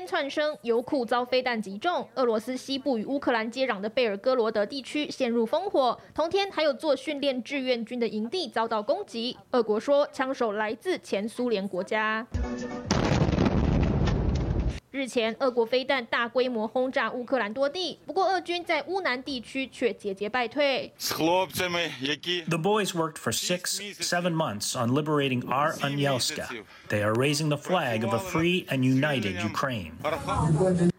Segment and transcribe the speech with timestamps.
[0.00, 6.00] 连窜升，油库遭飞弹击中，俄罗斯西部与乌克兰接壤的贝尔哥罗德地区陷入烽火。
[6.14, 12.26] 同天还有做训练志愿军的营地遭到攻击，俄国说枪手来自前苏联国家。
[14.92, 20.92] 日前，俄国飞弹大规模轰炸乌克兰多地，不过俄军在乌南地区却节节败退。
[20.98, 26.64] The boys worked for six, seven months on liberating our Anyelska.
[26.88, 29.92] They are raising the flag of a free and united Ukraine.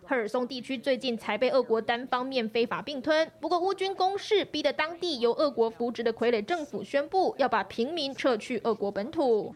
[0.08, 9.54] 赫尔松地区最近才被俄国单方面非法并吞，不过乌军攻势逼得当地由俄国扶植的傀儡政府宣布要把平民撤去俄国本土。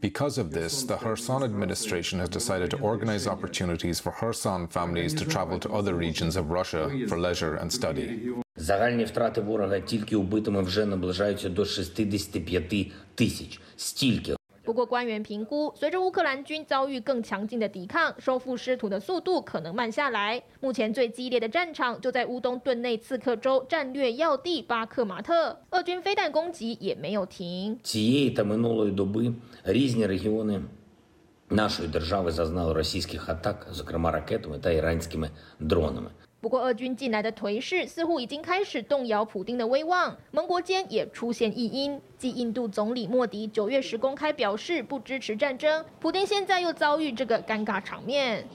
[0.00, 5.26] Because of this, the Kherson administration has decided to organize opportunities for Kherson families to
[5.26, 8.06] travel to other regions of Russia for leisure and study.
[8.56, 13.60] Загальні втрати ворога тільки убитими вже наближаються до 65 тисяч.
[13.76, 14.36] Стільки
[14.69, 20.41] 不过，官员评估，随着乌克兰军遭遇更强劲的抵抗，收复失土的速度可能慢下来。
[20.59, 27.77] 目前最激烈的战场就在乌东顿内刺客州战略要地巴克马特，俄军飞弹攻击也没有停。
[27.83, 30.61] цієї та минулої доби різні регіони
[31.49, 36.09] нашої держави зазнали російських атак, зокрема ракетами та іранськими дронами.
[36.40, 42.00] 不过，俄军近来的颓势似乎已经开始动摇普丁的威望，盟国间也出现异音。
[42.16, 48.46] 继印度总理莫迪九月时公开表示不支持战争，普丁现在又遭遇这个尴尬场面。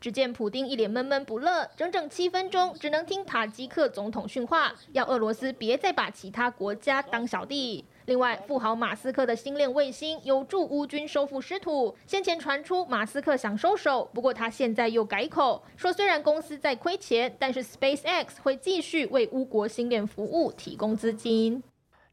[0.00, 7.84] 只见普丁一脸闷闷不乐，整整七分钟只能听塔吉克总统训话，要俄罗斯别再把其他国家当小弟。
[8.06, 11.96] 另外，富豪马斯克的星链卫星有助乌军收复失土。
[12.06, 21.62] 先前传出马斯克想收手，不过他现在又改口说，虽然公司在亏钱，但是 SpaceX 会继续为乌国星链服务提供资金。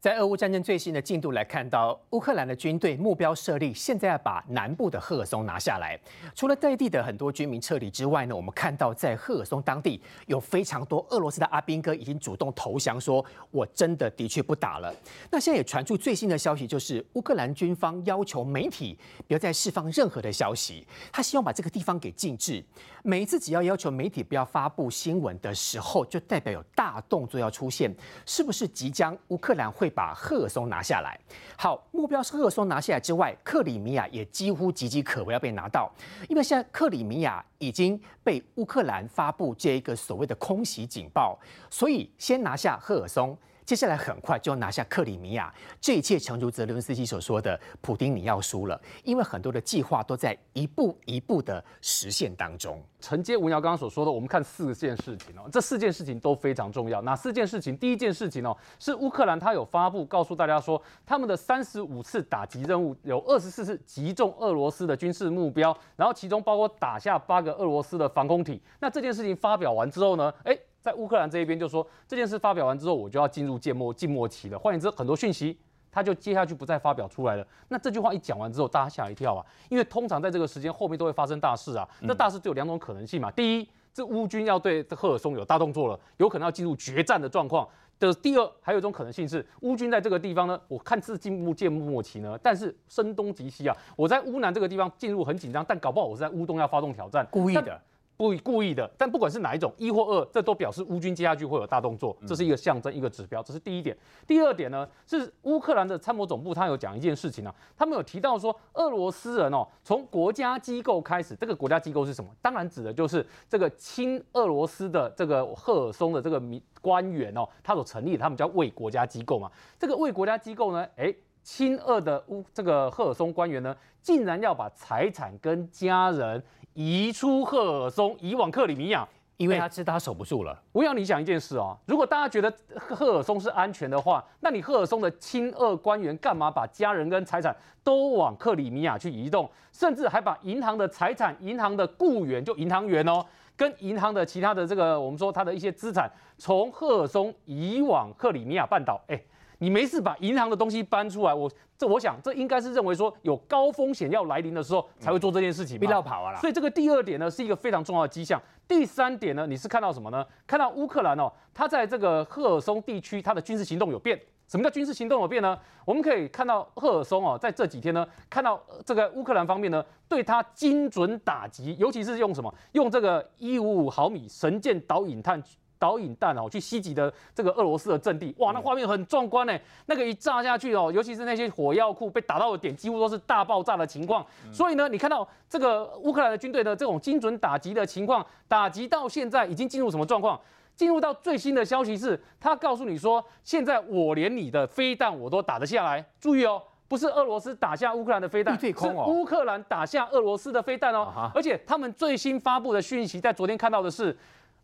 [0.02, 5.96] 在俄乌战争最新的进度来看到，乌克兰的军队目标设立，现在要把南部的赫尔松拿下来。
[6.34, 14.92] 除了在地的很多居民撤离之外呢，我们看到在赫尔松当地有非常多俄罗斯的阿兵哥已经主动投降，说我真的的确不打了。
[15.30, 18.98] 那现在也传出最新的消息，就是乌克兰军方要求媒体
[19.28, 22.60] 不要再释放任何的消息，他希望把这个地方给禁制。
[23.04, 27.94] 每一次只要要求媒体不要发布新闻的时候，就代表有大动作要出现，
[28.26, 29.91] 是不是即将乌克兰会？
[29.92, 31.16] 把赫尔松拿下来，
[31.56, 35.88] 好，目标是赫尔松拿下来之外，克里米亚也几乎岌岌可危要被拿到，
[36.28, 41.38] 因为现在克里米亚已经被乌克兰发布这一个所谓的空袭警报，
[41.70, 43.36] 所以先拿下赫尔松。
[43.64, 52.82] 接下来很快就要拿下克里米亚，这一切诚如泽伦斯基所说的，普丁你要输了，因为很多的计划都在一步一步的实现当中。
[53.00, 57.00] 承接吴瑶刚刚所说的，我们看四件事情哦，这四件事情都非常重要。
[57.02, 57.76] 哪四件事情？
[57.76, 68.60] 第一件事情哦，是乌克兰他有发布告诉大家说，他们的三十五次打击任务有二十四次击中俄罗斯的军事目标，然后其中包括打下八个俄罗斯的防空体。
[68.80, 70.56] 那这件事情发表完之后呢，哎。
[70.82, 74.58] 在乌克兰这一边就说这件事发表完之后，我就要进入静默静默期了。
[74.58, 75.56] 换言之，很多讯息
[75.92, 77.46] 他就接下去不再发表出来了。
[77.68, 81.88] 那这句话一讲完之后，大家吓一跳啊，因为通常在这个时间后面都会发生大事啊。
[82.00, 83.30] 那大事就有两种可能性嘛。
[83.30, 87.68] 第一，这乌军要对赫尔松有大动作了，有可能要进入决战的状况
[88.00, 88.12] 的。
[88.14, 97.80] 第二，还有一种可能性是乌军在这个地方呢，我看似进入静默期呢，但是声东击西啊，我在乌南这个地方进入很紧张，但搞不好我是在乌东要发动挑战，故意的。
[98.16, 103.96] 故故意的，但不管是哪一种，一或二，这都表示乌军接下去会有大动作，这是一个象征，一个指标，这是第一点。
[104.26, 112.30] 第二点呢，是乌克兰的参谋总部，他有讲一件事情啊，他们有提到说，俄罗斯人哦，从国家机构开始，这个国家机构是什么？
[112.40, 119.50] 当然指的就是这个亲俄罗斯的这个赫尔松的这个民官员哦，他所成立的，他们叫为国家机构嘛。
[119.78, 121.12] 这个为国家机构呢，哎，
[121.42, 126.40] 亲俄的乌这个赫尔松官员呢，竟然要把财产跟家人。
[126.74, 130.58] 移出赫尔松，移往克里米亚，因为他知道他守不住了。
[130.72, 137.54] 我要你想一件事哦，如果大家觉得赫尔松是安全的话，那你赫尔松的亲俄官员干嘛把家人跟财产
[137.84, 143.24] 都往克里米亚去移动，甚至还把银行的财产、银行的雇员，就银行员哦，
[143.56, 149.20] 跟银行的其他的这个我们说他的一些资产，从赫尔松移往克里米亚半岛，哎。
[149.62, 151.48] 你没事把银行的东西搬出来，我
[151.78, 158.42] 这我想这应该是认为说有高风险要来临的时候才会做这件事情，必要跑啊所以这个第二点呢是一个非常重要的迹象。
[158.66, 160.26] 第三点呢，你是看到什么呢？
[160.48, 164.20] 看到乌克兰哦，它在这个赫尔松地区它的军事行动有变。
[164.48, 165.56] 什么叫军事行动有变呢？
[165.84, 172.52] 我们可以看到赫尔松哦，在这几天呢，看到这个乌克兰方面呢对它精准打击，尤其是用什么？
[172.72, 175.40] 用这个一五五毫米神剑导引弹。
[175.82, 179.58] 导引弹哦去袭击的这个俄罗斯的阵地，哇，那画面很壮观呢。
[179.86, 184.24] 那个一炸下去哦，尤其是那些火药库被打到的点，几乎都是大爆炸的情况。
[184.52, 190.40] 所以呢，你看到这个乌克兰的军队的这种精准打击的情况，打击到现在已经进入什么状况？
[190.76, 196.04] 进入到最新的消息是，他告诉你说，现在我连你的飞弹我都打得下来。
[196.20, 196.62] 注意哦。
[196.88, 198.70] 不是俄罗斯打下乌克兰的飞弹，是
[199.06, 201.30] 乌克兰打下俄罗斯的飞弹哦。
[201.34, 204.14] 而且他们最新发布的讯息，在昨天看到的是，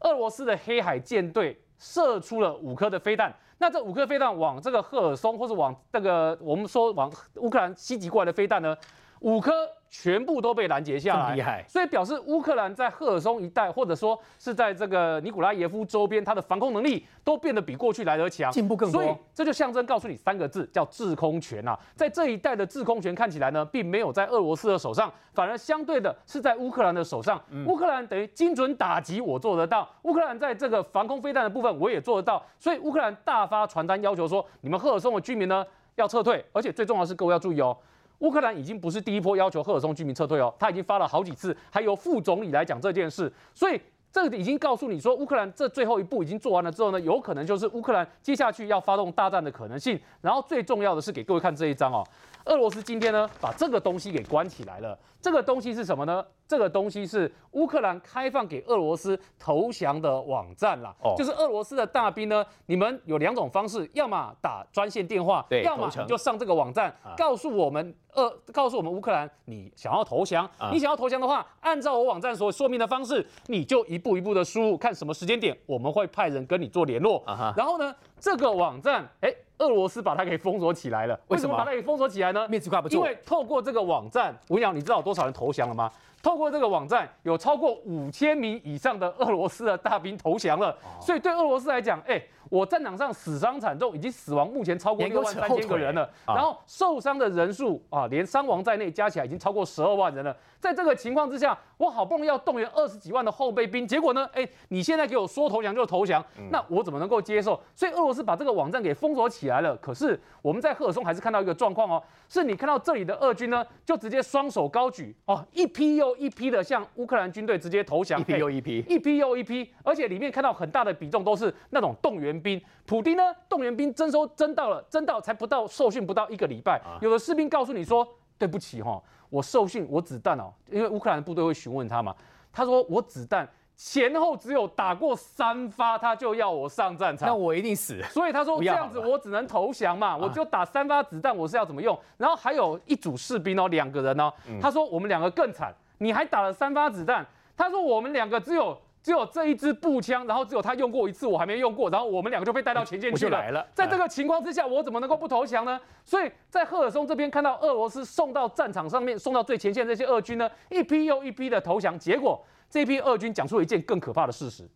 [0.01, 3.35] 俄罗斯的黑海舰队射出了五颗的飞弹。
[3.59, 8.77] 那这五颗飞弹往这个赫尔松，或者往这个我们说往乌克兰袭击过来的飞弹呢，
[9.21, 9.53] 五颗。
[9.91, 11.65] 全部都被拦截下来，厉害！
[11.67, 19.03] 所以表示乌克兰在赫尔松一带，或者说是在这个尼古拉耶夫周边，它的防空能力都变得比过去来得强，进步更多。
[19.03, 21.79] 所以这就象征告诉你三个字，叫制空权啊！
[21.95, 27.43] 在这一带的制空权看起来呢，并没有在俄罗斯的手上，反而相对的是在乌克兰的手上。
[27.67, 32.45] 乌克兰等于精准打击，我做得到；乌克兰在这个防空飞弹的部分，我也做得到。
[32.59, 35.65] 所以乌克兰大发传单要求说，你们赫尔松的居民呢
[35.95, 37.77] 要撤退，而且最重要的是各位要注意哦。
[38.21, 50.01] 乌克兰已经不是第一波要求赫尔松居民撤退哦，他已经发了好几次，还有副总理来讲这件事，所以这个已经告诉你说，乌克兰这最后一步已经做完了之后呢，有可能就是乌克兰接下去要发动大战的可能性。
[50.21, 52.03] 然后最重要的是给各位看这一张哦，
[52.47, 56.25] 俄罗斯今天呢把这个东西给关起来了，这个东西是什么呢？
[56.49, 77.23] 这个东西是乌克兰开放给俄罗斯投降的网站啦，哦，就是俄罗斯的大兵呢，你们有两种方式，要么打专线电话，对，要么你就上这个网站，告诉我们，呃，告诉我们乌克兰，你想要投降，你想要投降的话，按照我网站所说明的方式，你就一步一步的输入，看什么时间点，我们会派人跟你做联络，
[77.55, 79.35] 然后呢，这个网站，哎。
[79.59, 82.47] 俄罗斯把它给封锁起来了，为什么把它给封锁起来呢？
[82.49, 82.95] 面子挂不住。
[82.95, 85.91] 因为透过这个网站，我跟你讲，你知道有多少人投降了吗？
[86.23, 90.77] 透过这个网站，有超过五千名以上的俄罗斯的大兵投降了。
[91.01, 92.23] 所以对俄罗斯来讲，哎。
[92.51, 100.35] 我战场上死伤惨重，已经死亡目前超过六万三千个人了，然后受伤的人数啊，连伤亡在内加起来已经超过十二万人了。
[100.61, 107.61] 在这个情况之下，我好不容易要动员二十几万的后备兵，结果呢，哎，你现在给我说投降就投降，那我怎么能够接受？
[107.75, 109.77] 所以俄罗斯把这个网站给封锁起来了。
[109.77, 122.61] 可是我们在赫尔松还是看到一个状况哦，是你看到这里的俄军呢，就直接双手高举哦，一批又一批的向乌克兰军队直接投降，一批又一批，一批又一批，而且里面看到很大的比重都是那种动员兵。
[122.85, 128.07] 普丁呢，动员兵征收征到了，征到才不到受训不到一个礼拜，有的士兵告诉你说
[128.39, 129.01] ：“对不起哈，
[129.31, 132.15] 我受训我子弹哦，因为乌克兰部队会询问他嘛，
[132.53, 138.03] 他说我子弹前后只有打过三发，他就要我上战场，那我一定死。
[138.11, 141.99] 所以他说这样子我只能投降嘛，我就打三发子弹，我是要怎么用？
[142.17, 147.27] 然后还有一组士兵哦，两个人哦，他说我们两个更惨，你还打了三发子弹，
[147.57, 148.77] 他说我们两个只有。
[149.09, 153.67] 只有这一支步枪，然后只有他用过一次，我还没用过，然后我们两个就被带到前线去了。
[153.73, 155.81] 在这个情况之下，我怎么能够不投降呢？
[156.05, 161.99] 所以在赫尔松这边看到俄罗斯送到战场上面，送到最前线这些俄军呢，一批又一批的投降。
[161.99, 162.39] 结果
[162.69, 164.69] 这批俄军讲出了一件更可怕的事实。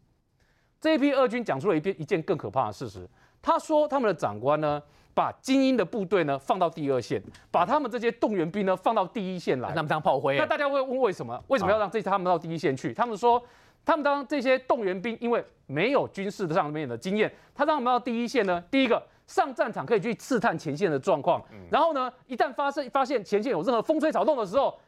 [0.80, 3.06] 这一批俄军讲出了一件一件更可怕的事实。
[3.42, 4.82] 他说他们的长官呢，
[5.12, 10.38] 把精英的部队呢放到第二线，把他们这些动员兵呢放到第一线来，他们当炮灰。
[10.38, 11.38] 那大家会问为什么？
[11.48, 12.94] 为什么要让这他们到第一线去？
[12.94, 13.42] 他们说。
[13.84, 18.62] 他们当这些动员兵，因为没有军事上面的经验，他让我们到第一线呢。
[18.70, 24.78] 第一个上战场可以去刺探前线的状况，然后呢，一旦发生发现前线有任何风吹草动的时候，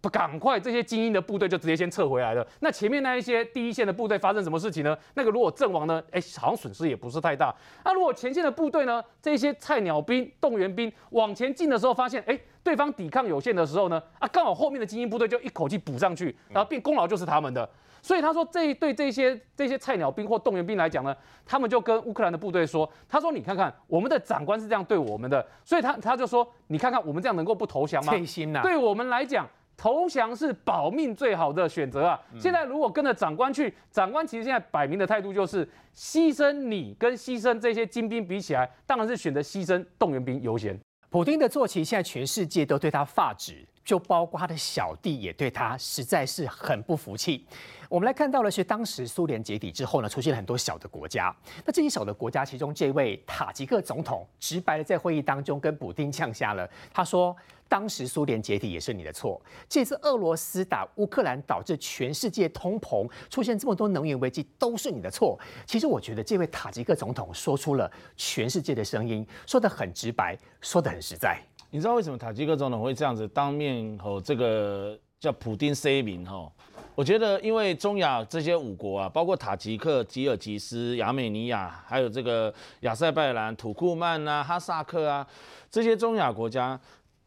[0.00, 2.46] 不赶快这些精英的部队就直接先撤回来了。
[2.60, 4.96] 那前面那一些第一线的部队发生什么事情呢？
[5.14, 6.02] 那个如果阵亡呢？
[6.10, 7.54] 哎，好像损失也不是太大。
[7.84, 17.68] 那如果前线的部队呢，这些菜鸟兵、动员兵往前进的时候，发现哎，对方抵抗有限的时候呢，啊，刚好后面的精英部队就一口气补上去，然后变功劳就是他们的。
[18.04, 28.12] 所以他说，这对这些这些菜鸟兵或动员兵来讲呢，他们就跟乌克兰的部队说：“他说，你看看我们的长官是这样对我们的，所以他他就说，你看看我们这样能够不投降吗？
[28.12, 32.20] 退心呐对我们来讲，投降是保命最好的选择啊！
[32.38, 40.78] 现在如果跟着长官去，长官其实现在摆明的态度就是牺牲你跟牺牲这些精兵比起来，当然是选择牺牲动员兵优先。
[41.08, 47.46] 普京的坐骑现在全世界都对他发指。”就包括他的小弟也对他实在是很不服气。
[47.88, 51.34] 我们来看到的是，当时苏联解体之后呢，出现了很多小的国家。
[51.64, 56.68] 那这些小的国家，其中这位塔吉克总统直白的在会议当中跟普丁呛下了。
[56.92, 57.36] 他说
[57.68, 71.40] ：“当时苏联解体也是你的错，这次俄罗斯打乌克兰导致全世界通膨，出现这么多能源危机，都是你的错。”其实我觉得这位塔吉克总统说出了全世界的声音，说的很直白，说的很实在。
[71.74, 76.52] 你知道为什么塔吉克总统会这样子当面吼这个叫普丁 C 名吼？
[76.94, 85.26] 我觉得，因为中亚这些五国啊，包括塔吉克、吉尔吉斯、亚美尼亚，还有这个亚塞拜然、土库曼啊、哈萨克啊，
[85.68, 86.80] 这些中亚国家，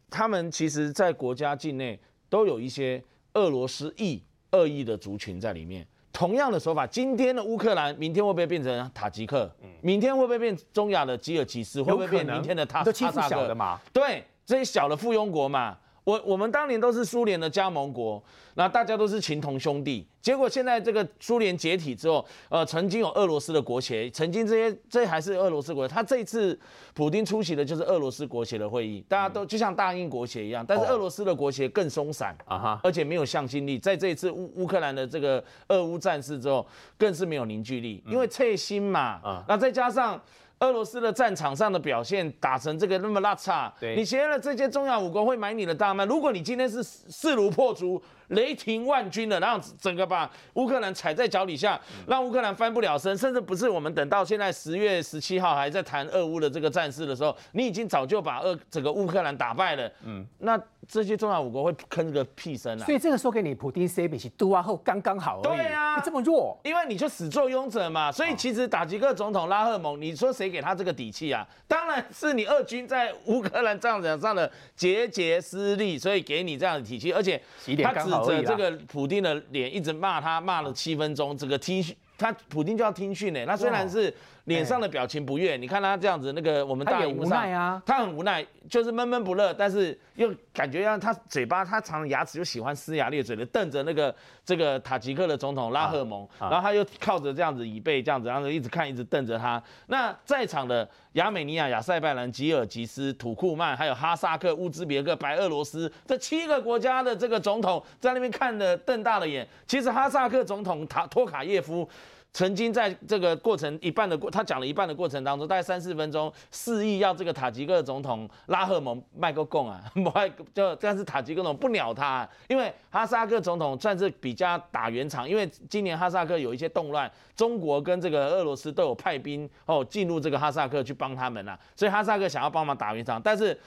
[0.10, 2.00] 他们其实在国家境内
[2.30, 4.24] 都有一些俄罗斯裔、
[4.54, 5.86] 恶意的族群在里面。
[6.14, 9.54] 同样的手法，今天的乌克兰，明天会不会变成塔吉克？
[9.82, 11.84] 明天会不会变中亚的吉尔吉斯？
[11.84, 13.80] 会不会变明天的塔哈萨克？
[13.92, 15.78] 对，这些小的附庸国嘛。
[16.06, 18.24] 我我们当年都是苏联的加盟国，
[18.54, 20.08] 那大家都是情同兄弟。
[20.22, 25.86] 结果现在这个苏联解体之后，呃，曾经有俄罗斯的国协，曾经这些这还是俄罗斯国。
[25.86, 26.58] 他这次
[26.94, 33.78] 普京出席的就是俄罗斯国协的会议，大家都就像大英国协一样，但是俄罗斯的国协更松散啊哈，而且没有向心力。
[33.78, 36.66] 在这一次乌乌克兰的这个俄乌战事之后，
[36.98, 40.18] 更是没有凝聚力，因为撤心嘛啊，那再加上。
[40.60, 46.04] 俄罗斯的战场上的表现打成这个那么拉差，你学了这些重要武功会买你的大吗？
[46.06, 48.02] 如果你今天是势如破竹。
[48.30, 59.92] 雷霆万钧的，然后整个把乌克兰踩在脚底下，让乌克兰翻不了身，甚至不是我们等到现在十月十七号还在谈俄乌的这个战事的时候，你已经早就把俄整个乌克兰打败了。
[60.04, 62.86] 嗯，那这些重要五国会吭个屁声啊！
[62.86, 65.42] 所以这个说给你普丁 C 比起杜阿后刚刚好。
[65.42, 68.12] 对啊，你这么弱，因为你就始作俑者嘛。
[68.12, 71.46] 所以其实打吉克总统拉赫蒙，你说谁给他这个底气啊？
[71.68, 77.42] 当然是你俄军在乌克兰战场上的节节失利，所以给你这样的体气，而且
[77.84, 78.72] 他指着这个。
[78.88, 81.84] 普丁的脸一直骂他，骂了七分钟，这个听，
[82.18, 83.44] 他普丁就要听训呢。
[83.46, 84.14] 那虽然是。
[84.48, 94.14] 脸上的表情不悦，你看他这样子，那个我们大荧幕上，他很无奈，就是闷闷不乐，但是又感觉让他嘴巴，他常牙齿就喜欢呲牙咧嘴的瞪着那个
[94.46, 99.62] 这个塔吉克的总统拉赫蒙，然后他又靠着这样子椅背这样子，然后一直看，一直瞪着他。
[99.88, 109.46] 那在场的亚美尼亚、亚塞拜然、吉尔吉斯、土库曼，还有哈萨克、乌兹别克、白俄罗斯这七个国家的这个总统在那边看的瞪大了眼。
[109.68, 111.86] 其实哈萨克总统塔托卡耶夫。
[112.34, 120.12] 曾经在这个过程一半的过，他讲了一半的过程当中，大概三四分钟，示意要这个塔吉克总统拉赫蒙麦克贡啊， 不
[120.54, 133.60] 就但是塔吉克总统不鸟他，因为哈萨克总统算是比较打圆场，因为今年哈萨克有一些动乱，中国跟这个俄罗斯都有派兵哦进入这个哈萨克去帮他们啊，所以哈萨克想要帮忙打圆场，但是。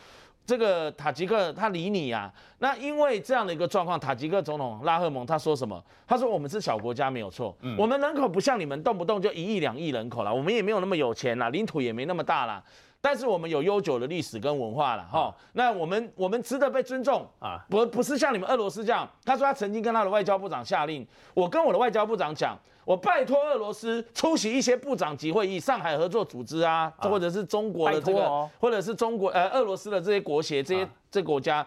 [0.51, 2.29] 这个塔吉克他理你呀？
[2.59, 5.81] 那因为这样的一个状况，塔吉克总统拉赫蒙他说什么？
[6.09, 12.61] 他说我们是小国家没有错，我们人口不像你们动不动就一亿两亿人口了，我们也没有那么有钱啦，领土也没那么大啦。
[13.01, 15.33] 但是我们有悠久的历史跟文化了哈。
[15.53, 19.09] 那我们我们值得被尊重啊，不不是像你们俄罗斯这样。
[19.25, 22.59] 他说他曾经跟他的外交部长下令，我跟我的外交部长讲。
[22.91, 31.65] 我拜托俄罗斯出席一些部长级会议，上海合作组织啊，或者是中国的这个，或者是中国呃俄罗斯的这些国协这些这国家，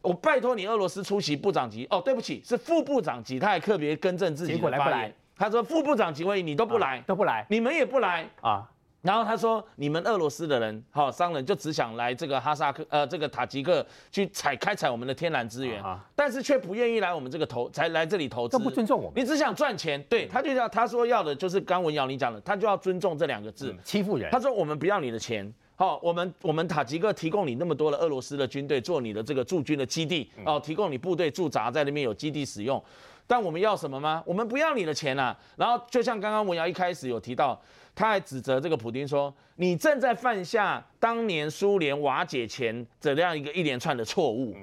[0.00, 1.86] 我拜托你俄罗斯出席部长级。
[1.90, 5.14] 哦，对不起，是副部长级，他还特别更正自己的发言。
[5.36, 8.66] 他说副部长级会议你都不来，都不来，你们也不来啊。
[9.02, 15.82] 然后他说：“你们俄罗斯的人，好商人就只想来这个哈萨克，呃，这个塔吉克去采开采我们的天然资源，
[16.14, 19.20] 但是却不愿意来我们这个投，才来这里投资，不尊重我们。
[19.20, 24.30] 你只想赚钱，对他就要他说要的就是刚文瑶你讲的，他就要尊重这两个字，欺负人。
[24.30, 32.80] 他说我们不要你的钱，好，我们我们塔吉克提供你那么多的俄罗斯的军队做你的这个驻军的基地，哦，提供你部队驻扎在那边有基地使用，
[33.26, 34.22] 但我们要什么吗？
[34.24, 35.36] 我们不要你的钱啊。
[35.56, 37.60] 然后就像刚刚文瑶一开始有提到。”
[37.94, 44.56] 他还指责这个普京说：“你正在犯下当年苏联瓦解前这样一个一连串的错误。”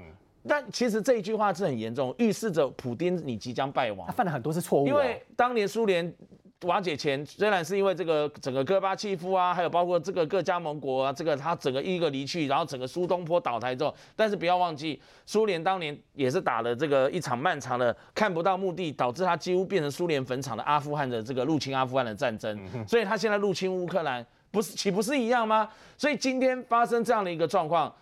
[0.47, 4.07] 但其实这一句话是很严重，预示着普京你即将败亡。
[4.07, 6.13] 他犯了很多次错误，因为当年苏联。
[6.63, 25.69] 瓦解前虽然是因为这个整个戈巴契夫啊，还有包括这个各加盟国啊，这个他整个一个离去，然后整个苏东坡倒台之后，但是不要忘记，苏联当年也是打了这个一场漫长的看不到目的，导致他几乎变成苏联坟场的阿富汗的这个入侵阿富汗的战争，所以他现在入侵乌克兰，不是岂不是一样吗？
[25.97, 27.93] 所以今天发生这样的一个状况，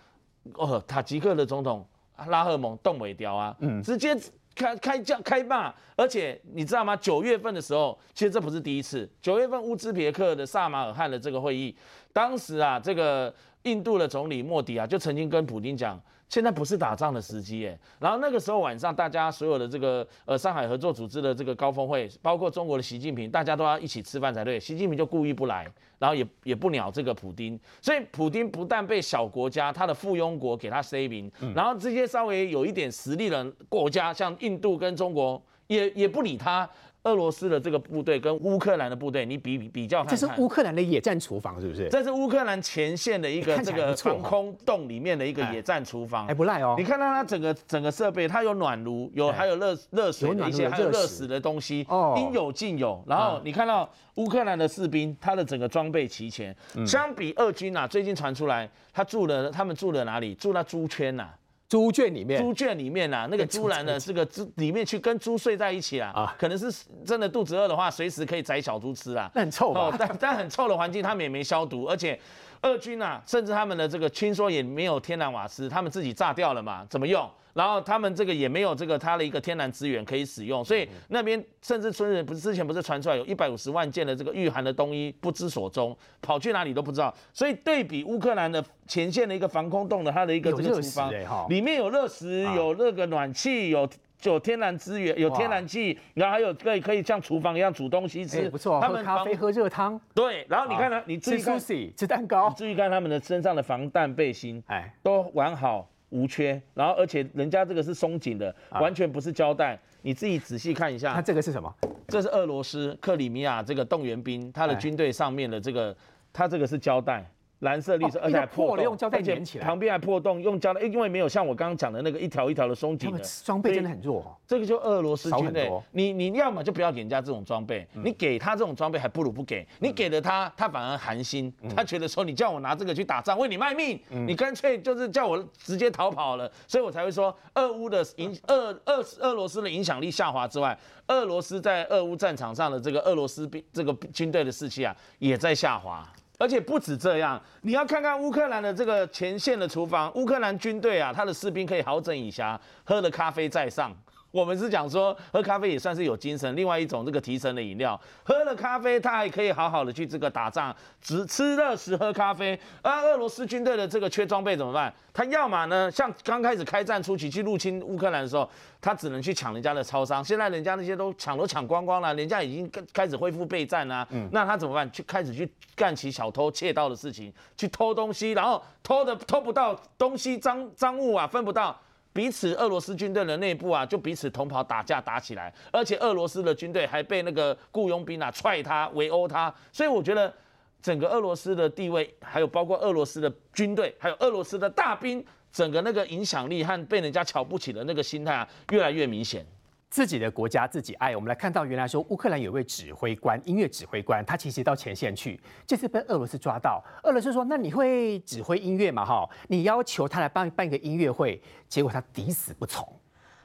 [0.55, 1.85] 哦，塔吉克的总统
[2.25, 4.17] 拉赫蒙动尾雕啊，直接。
[4.57, 6.95] 开开叫开骂，而且你知道吗？
[6.95, 9.07] 九月份的时候，其实这不是第一次。
[9.21, 11.75] 九月份乌兹别克的萨马尔汗的这个会议，
[12.11, 13.33] 当时啊，这个
[13.63, 16.01] 印度的总理莫迪啊，就曾经跟普京讲。
[16.29, 17.79] 现在不是打仗的时机耶。
[17.99, 24.59] 然后那个时候晚上，大家所有的这个呃上海合作组织的这个高峰会，包括中国的习近平，大家都要一起吃饭才对。
[24.59, 25.65] 习近平就故意不来，
[25.99, 27.59] 然后也也不鸟这个普京。
[27.81, 36.69] 所以普丁不但被小国家他的附庸国给他塞名，然后这些稍微有一点实力的国家，像印度跟中国也也不理他。
[37.07, 41.87] 俄罗斯的这个部队跟乌克兰的部队，你比比较看看，这是乌克兰的野战厨房，是不是？
[41.89, 46.75] 这是乌克兰前线的一个这个防空洞里面的一个野战厨房，还不赖哦。
[46.77, 51.87] 你看到它整个整个设备，它有暖炉，有还有热热水的一些，还有热死的东西，
[52.17, 53.01] 应有尽有。
[53.07, 60.35] 然后你看到乌克兰的士兵，他的整个装备齐全，相比俄军啊，最近传出来他住了，他们住了哪里？
[60.35, 61.29] 住在猪圈呐。
[61.69, 66.71] 猪圈里面，猪圈里面啊，那个猪栏呢这个猪里面去跟猪睡在一起啦，啊，可能是
[67.05, 69.29] 真的肚子饿的话，随时可以宰小猪吃啊。
[69.35, 72.17] 那很臭哦，但但很臭的环境，他们也没消毒，而且
[72.61, 77.29] 俄军呐，甚至他们的这个听说也没有天然瓦斯，他们自己炸掉了嘛，怎么用？
[77.53, 87.11] 然后他们这个也没有这个他的一个天然资源可以使用，所以那边甚至村人不是之前不是传出来有一百五十万件的这个御寒的冬衣不知所踪，跑去哪里都不知道。
[87.33, 91.11] 所以对比乌克兰的前线的一个防空洞的它的一个这个厨房，
[91.49, 93.89] 里面有热食，有那个暖气，有
[94.23, 98.81] 有天然资源，有天然气，然后还有可以可以像厨房一样煮东西吃，不错。
[98.81, 100.45] 喝咖啡喝热汤，对。
[100.49, 105.89] 然后你看呢，你吃寿司吃蛋糕，注意看他们的身上的防弹背心，哎，都完好。
[106.09, 109.77] 无缺，然后而且人家这个是松紧的，完全不是胶带。
[110.03, 111.69] 你自己仔细看一下，它这个是什么？
[112.07, 115.93] 这是俄罗斯克里米亚这个动员兵，他的军队上面的这个，
[116.31, 117.29] 它这个是胶带。
[117.59, 123.19] 蓝色、绿色，而且还破洞，而且旁边还破洞，用胶带，因为没有像我刚刚讲的那个一条一条的松紧的。
[123.43, 125.71] 装备真的很弱，这个就俄罗斯军队。
[125.91, 129.67] 你你要么就不要给人家这种装备，你给他这种装备还不如不给。
[129.79, 136.51] 你给了他，他反而寒心，他觉得说你叫我拿这个去打仗，为你卖命，你干脆就是叫我直接逃跑了。
[136.67, 146.07] 所以我才会说，俄乌的影俄俄俄罗斯的影响力下滑之外，俄罗斯在俄乌战场上的这个俄罗斯兵这个军队的士气啊，也在下滑。
[146.37, 153.91] 而且不止这样，你要看看乌克兰的这个前线的厨房，乌克兰军队啊，他的士兵可以好整以暇，喝了咖啡在上。
[154.37, 157.99] 我们是讲说喝咖啡也算是有精神，另外一种这个提神的饮料。
[158.23, 162.59] 喝了咖啡，他还可以好好的去这个打仗，只吃热食喝咖啡。
[162.83, 164.93] 而俄罗斯军队的这个缺装备怎么办？
[165.11, 168.47] 他要么呢，像刚开始开战初期去入侵乌克兰的时候，
[168.79, 170.23] 他只能去抢人家的超商。
[170.23, 174.07] 现在人家那些都抢都抢光光了，人家已经开始恢复备战啊。
[174.11, 174.91] 嗯，那他怎么办？
[174.91, 181.75] 去开始去干起小偷窃盗的事情，去偷东西，然后偷的偷不到东西赃赃物啊，分不到。
[182.17, 190.33] 彼此俄罗斯军队的内部啊，就彼此同袍打架打起来，而且俄罗斯的军队还被那个雇佣兵啊踹他围殴他，所以我觉得
[190.81, 199.45] 整个俄罗斯的地位，还有包括俄罗斯的军队，还有俄罗斯的大兵，整个那个影响力和被人家瞧不起的那个心态啊，越来越明显。
[199.89, 201.15] 自己的国家自己爱。
[201.15, 206.83] 我们来看到，原来说乌克兰有位指挥官，音乐指挥官，他其实到前线去，这次被俄罗斯抓到。
[207.03, 209.05] 俄罗斯说：“那你会指挥音乐嘛？
[209.05, 212.87] 哈，你要求他来办办一个音乐会，结果他抵死不从。”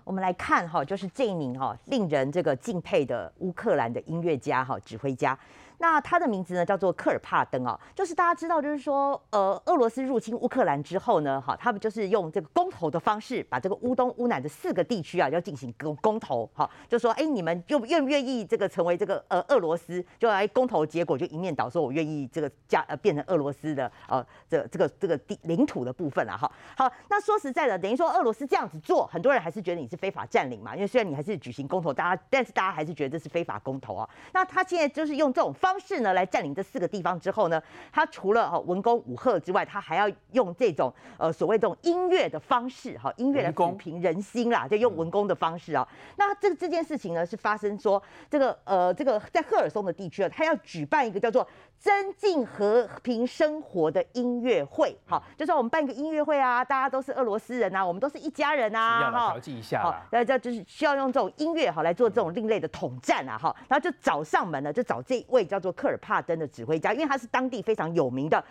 [0.05, 5.39] 我们来看哈，就是这一名哈令人这个敬佩的乌克兰的音乐家哈指挥家。
[5.83, 20.01] 那他的名字呢，叫做科尔帕登哦，就是大家知道，就是说，呃，俄罗斯入侵乌克兰之后呢，哈，他们就是用这个公投的方式，把这个乌东、乌南的四个地区啊，要进行公公投，哈，就说，哎，你们愿愿不愿意这个成为这个呃俄罗斯？
[20.21, 26.49] 就来公投结果就一面倒，说我愿意这个加呃变成俄罗斯的呃这这个这个地领土的部分了，哈。
[26.77, 34.09] 好，那说实在的，等于说俄罗斯这样子做，很多人还是觉得你是非法占领嘛，因为虽然你还是举行公投，大家但是大家还是觉得这是非法公投啊。
[34.33, 35.72] 那他现在就是用这种方。
[35.73, 45.89] 方式呢，来占领这四个地方之后呢，他除了哈文攻武赫之外，他还要用这种呃所谓这种音乐的方式哈，音乐来抚平人心啦，就用文攻的方式啊。
[46.17, 51.49] 那这这件事情呢，是发生说这个呃这个在赫尔松的地区啊，他要举办一个叫做。
[51.83, 68.45] 增进和平生活的音乐会，好，就说我们办个音乐会啊，大家都是俄罗斯人啊，我们都是一家人啊，哈，调剂一下，好，那这就是需要用这种音乐哈来做这种另类的统战啊，哈，然后就找上门了，就找这位叫做科尔帕登的指挥家，因为他是当地非常有名的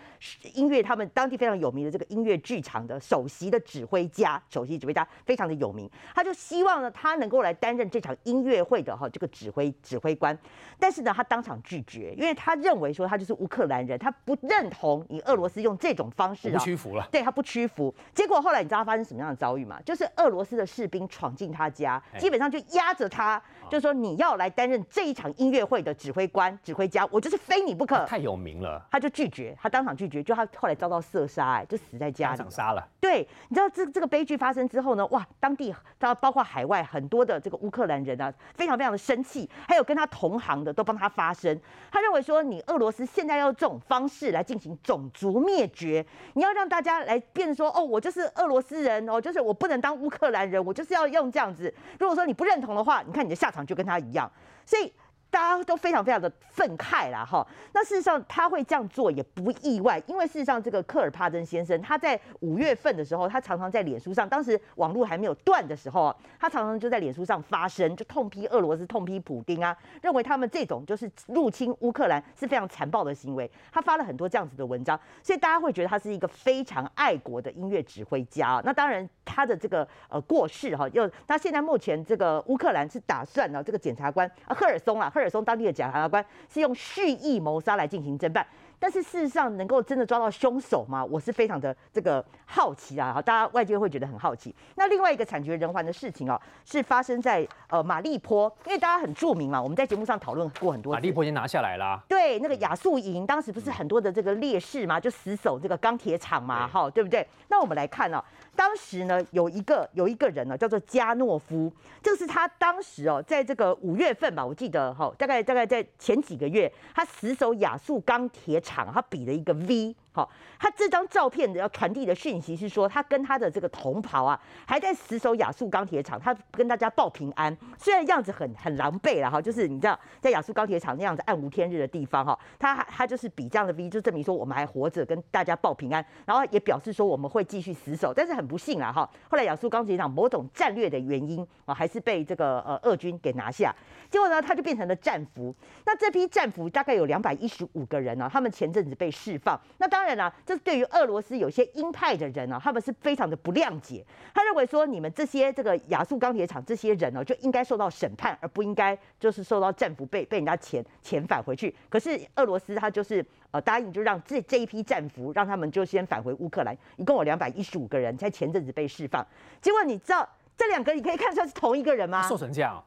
[0.54, 10.38] 音乐，他们当地非常有名的这个音乐剧场的首席的指挥家，首席指挥家非常的有名，他就希望呢，他能够来担任这场音乐会的哈这个指挥指挥官，
[10.78, 13.20] 但是呢，他当场拒绝，因为他认为说他。
[13.21, 17.07] 就是乌克兰人，他不认同你俄罗斯用这种方式，不屈服了。
[17.12, 19.79] 对他不屈服，结果后来你知道发生什么样的遭遇吗？
[19.86, 23.39] 就是俄罗斯的士兵闯进他家，基本上就压着他，
[23.71, 28.05] 就说你要来担任这一场音乐会的指挥官、指挥家，我就是非你不可。
[28.05, 32.38] 太有名了，他就拒绝，他当场拒绝，就他后来遭到射杀，哎，就死在家里。
[32.38, 32.86] 当场杀了。
[32.99, 35.05] 对，你知道这这个悲剧发生之后呢？
[35.07, 41.57] 哇，当地他包括海外很多的这个乌克兰人啊，非常非常的生气，还有跟他同行的都帮他发声。
[41.89, 51.73] 他认为说，你俄罗斯现在要这种方式来进行种族灭绝，你要让大家来变说，哦，我就是俄罗斯人哦，就是我不能当乌克兰人，我就是要用这样子。
[51.97, 54.32] 如果说你不认同的话，你看你的下场就跟他一样。
[54.65, 54.91] 所以
[55.32, 57.48] 大家都非常非常的愤慨啦，哈。
[57.74, 73.50] 那事实上他会这样做也不意外，因为事实上这个科尔帕登先生他在五月份的时候，他常常在脸书上，当时网络还没有断的时候，他常常就在脸书上发声，就痛批俄罗斯，痛批普京啊，认为他们这种就是入侵乌克兰是非常残暴的行为。
[73.72, 78.62] 他发了很多这样子的文章，所以大家会觉得他是一个非常爱国的音乐指挥家。
[78.65, 85.20] 那当然他的这个呃过世哈，又他现在目前这个乌克兰是打算呢，这个检察官啊赫尔松啊赫。
[85.21, 88.45] 尔松当地的检察官是用蓄意谋杀来进行侦办，
[88.79, 91.05] 但是事实上能够真的抓到凶手吗？
[91.05, 93.21] 我是非常的这个好奇啊！
[93.21, 94.53] 大家外界会觉得很好奇。
[94.75, 100.93] 那另外一个惨绝人寰的事情哦，是发生在呃马利坡，因为大家很著名嘛，我们在节目上讨论过很多。
[100.93, 102.01] 马利坡已经拿下来啦。
[102.07, 107.25] 对，那个亚速营当时不是很多的这个烈士嘛，就死守这个钢铁厂嘛，哈，对不对？
[107.47, 108.23] 那我们来看哦。
[108.55, 111.71] 当时呢，有一个有一个人呢，叫做加诺夫，
[112.03, 119.95] 就是他当时哦，在这个五月份吧，我记得哈，大概大概在前几个月，他死守亚速钢铁厂，他比了一个 V。
[120.13, 127.56] 好，他这张照片的要传递的讯息是说，他跟他的这个同袍啊，还在死守亚速钢铁厂，他跟大家报平安。
[127.78, 136.06] 虽然样子很很狼狈了哈，就是你知道，在亚速钢铁厂那样子暗无天日的地方哈，他他就是比这样的 V，就证明说我们还活着，跟大家报平安。
[136.26, 143.74] 然后也表示说我们会继续死守，但是很不幸了哈，后来亚速钢铁厂某种战略的原因啊，还是被这个呃俄军给拿下。
[144.10, 145.56] 结果呢，他就变成了战俘。
[145.86, 149.58] 那这批战俘大概有两百一十五个人呢，他们前阵子被释放。
[149.78, 154.03] 那当当然啦，这是对于俄罗斯有些鹰派的人啊，他们是非常的不谅解。
[154.33, 161.75] 他认为说，你们这些这个亚速钢铁厂这些人呢，就应该受到审判，而不应该就是受到战俘被被人家遣遣返回去。
[161.87, 169.23] 可是俄罗斯他就是呃答应，就让这这一批战俘让他们就先返回乌克兰，一共有两百一十五个人，在前阵子被释放。
[169.61, 172.27] 结果你知道这两个你可以看出来是同一个人吗？
[172.27, 172.83] 瘦成这样。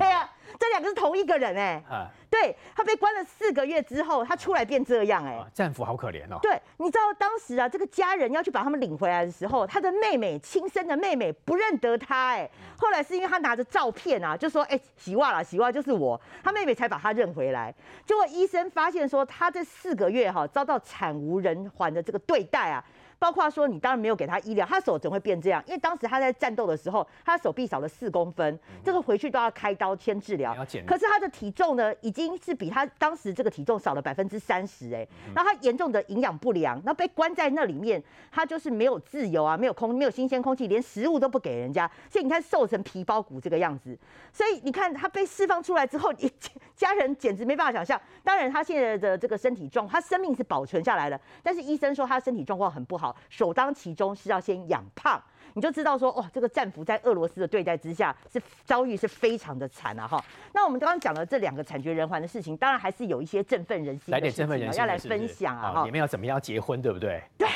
[0.00, 1.82] 对啊，这两个是同一个人哎，
[2.30, 6.38] 对他被关了四个月之后，他出来变这样哎，战俘好可怜哦。
[6.42, 17.74] 对，你知道当时啊，这个家人要去把他们领回来的时候，他的妹妹亲生的妹妹不认得他哎，后来是因为他拿着照片啊，就说哎，洗袜了，洗袜就是我，他妹妹才把他认回来。
[18.04, 22.84] 结果医生发现说，他这四个月哈遭到惨无人寰的这个对待啊。
[23.18, 25.62] 包括说你当然没有给他医疗，他手怎会变这样？
[25.66, 30.54] 因为当时他在战斗的时候，他手臂少了四公分，这个回去都要开刀先治疗。
[30.86, 35.06] 可是他的体重呢，已经是比他当时这个体重少了百分之三十哎。
[35.34, 41.90] 然后他严重的营养不良，那被关在那里面，他就是没有自由啊，没有空，没有新鲜空气，连食物都不给人家。
[42.10, 43.98] 所以你看瘦成皮包骨这个样子。
[44.30, 46.30] 所以你看他被释放出来之后，你
[46.74, 47.98] 家人简直没办法想象。
[48.22, 53.05] 当然他现在的这个身体状，他生命是保存下来了，但是医生说他身体状况很不好。
[53.28, 55.22] 首当其冲是要先养胖。
[55.56, 60.06] 你就知道说，哇，这个战俘在俄罗斯的对待之下是遭遇是非常的惨啊！
[60.06, 65.72] 哈，那我们刚刚讲了这两个惨绝人寰的事情，当然还是有一些振奋人心，来点振奋人心，要来分享啊！
[65.72, 67.22] 哈，你们要怎么样结婚，对不对？
[67.38, 67.48] 对，